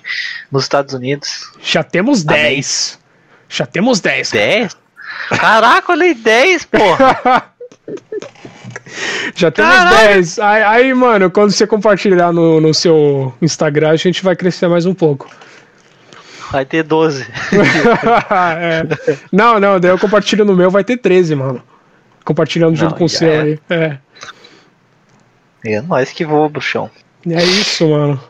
[0.53, 1.51] nos Estados Unidos.
[1.63, 2.43] Já temos Amém.
[2.43, 2.99] 10.
[3.49, 4.31] Já temos 10.
[4.31, 4.77] 10?
[5.39, 7.51] Caraca, olha aí, 10, porra!
[9.35, 9.97] Já temos Caralho.
[10.15, 10.39] 10.
[10.39, 14.87] Aí, aí, mano, quando você compartilhar no, no seu Instagram, a gente vai crescer mais
[14.87, 15.29] um pouco.
[16.51, 17.27] Vai ter 12.
[18.61, 18.87] É.
[19.33, 21.63] Não, não, daí eu compartilho no meu, vai ter 13, mano.
[22.25, 23.41] Compartilhando junto Não, com o seu é.
[23.41, 23.59] aí.
[23.69, 23.99] É.
[25.65, 26.91] É nós que voa, bruxão.
[27.29, 28.21] É isso, mano.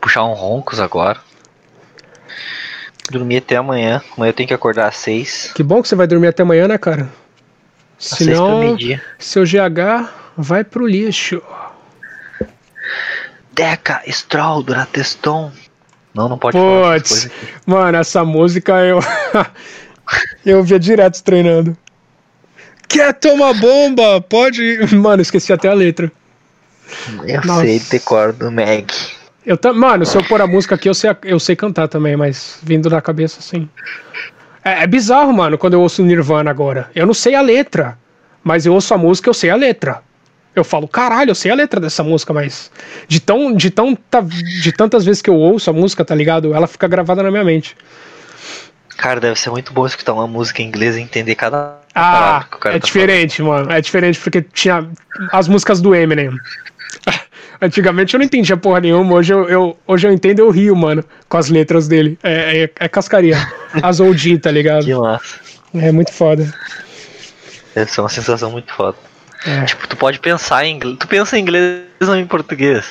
[0.00, 1.18] Puxar um roncos agora.
[3.10, 4.02] Dormir até amanhã.
[4.16, 5.52] Amanhã eu tenho que acordar às 6.
[5.54, 7.08] Que bom que você vai dormir até amanhã, né, cara?
[8.02, 8.76] Às 6 pra Senão,
[9.18, 11.40] seu GH vai pro lixo.
[13.52, 15.52] Deca, Stroll, Durateston.
[16.14, 17.30] Não, não pode aqui.
[17.64, 19.00] mano, essa música eu.
[20.44, 21.76] eu via direto treinando.
[22.88, 24.20] Quer tomar bomba?
[24.20, 24.78] Pode.
[24.94, 26.10] Mano, esqueci até a letra.
[27.24, 27.62] Eu Nossa.
[27.62, 28.92] sei decor do Meg.
[29.46, 29.72] Eu tam...
[29.72, 32.90] Mano, se eu pôr a música aqui, eu sei, eu sei cantar também, mas vindo
[32.90, 33.68] da cabeça assim.
[34.64, 36.90] É, é bizarro, mano, quando eu ouço Nirvana agora.
[36.94, 37.98] Eu não sei a letra,
[38.42, 40.02] mas eu ouço a música, eu sei a letra.
[40.54, 42.70] Eu falo, caralho, eu sei a letra dessa música, mas
[43.08, 43.96] de tão, de tão,
[44.62, 46.54] de tantas vezes que eu ouço a música, tá ligado?
[46.54, 47.74] Ela fica gravada na minha mente.
[48.98, 52.72] Cara, deve ser muito bom escutar uma música em inglês e entender cada Ah, é
[52.72, 53.72] tá diferente, mano.
[53.72, 54.88] É diferente porque tinha
[55.32, 56.30] as músicas do Eminem.
[57.62, 60.74] Antigamente eu não entendia porra nenhuma, hoje eu, eu- hoje eu entendo e eu rio,
[60.74, 62.18] mano, com as letras dele.
[62.22, 63.36] É, é, é cascaria.
[63.82, 64.84] As OG, tá ligado?
[64.84, 65.38] Que massa.
[65.72, 66.52] É muito foda.
[67.74, 68.98] Deve ser uma sensação muito foda.
[69.46, 70.96] É, Tipo, tu pode pensar em inglês.
[70.98, 72.84] Tu pensa em inglês ou em português?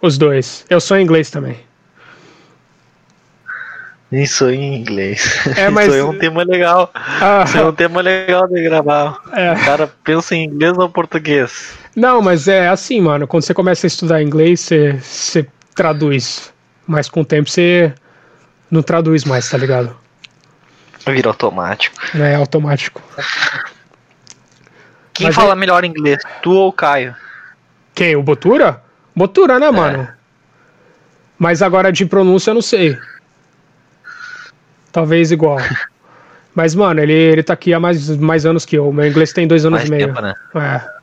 [0.00, 0.64] os dois.
[0.70, 1.56] Eu sou em inglês também.
[4.10, 5.46] Isso em inglês.
[5.56, 6.90] É, mas- Isso é um tema legal.
[6.94, 9.18] Ah, Isso é um tema legal de gravar.
[9.34, 9.52] É.
[9.52, 11.74] O cara pensa em inglês ou português.
[11.98, 13.26] Não, mas é assim, mano.
[13.26, 16.52] Quando você começa a estudar inglês, você, você traduz.
[16.86, 17.92] Mas com o tempo você
[18.70, 19.94] não traduz mais, tá ligado?
[21.06, 21.96] Vira automático.
[22.16, 23.02] É automático.
[25.14, 26.18] Quem Mas fala melhor inglês?
[26.42, 27.14] Tu ou o Caio?
[27.94, 28.14] Quem?
[28.16, 28.82] O Botura?
[29.14, 30.08] Botura, né, mano?
[31.38, 32.96] Mas agora de pronúncia eu não sei.
[34.92, 35.58] Talvez igual.
[36.54, 38.92] Mas, mano, ele, ele tá aqui há mais, mais anos que eu.
[38.92, 40.06] Meu inglês tem dois anos Mais e meio.
[40.08, 40.34] tempo, né?
[40.56, 40.97] É.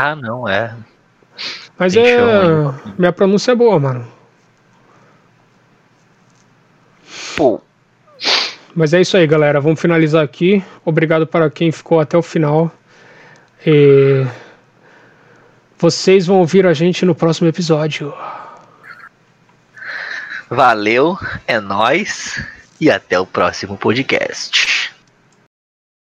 [0.00, 0.76] Ah, não, é.
[1.76, 2.18] Mas Tem é.
[2.18, 4.06] chão Minha pronúncia é boa, mano.
[7.36, 7.60] Pô,
[8.76, 9.60] Mas é isso aí, galera.
[9.60, 10.62] Vamos finalizar aqui.
[10.84, 12.70] Obrigado para quem ficou até o final.
[13.66, 14.24] E.
[15.76, 18.14] Vocês vão ouvir a gente no próximo episódio.
[20.48, 22.40] valeu, é nóis
[22.80, 24.67] e até o próximo podcast.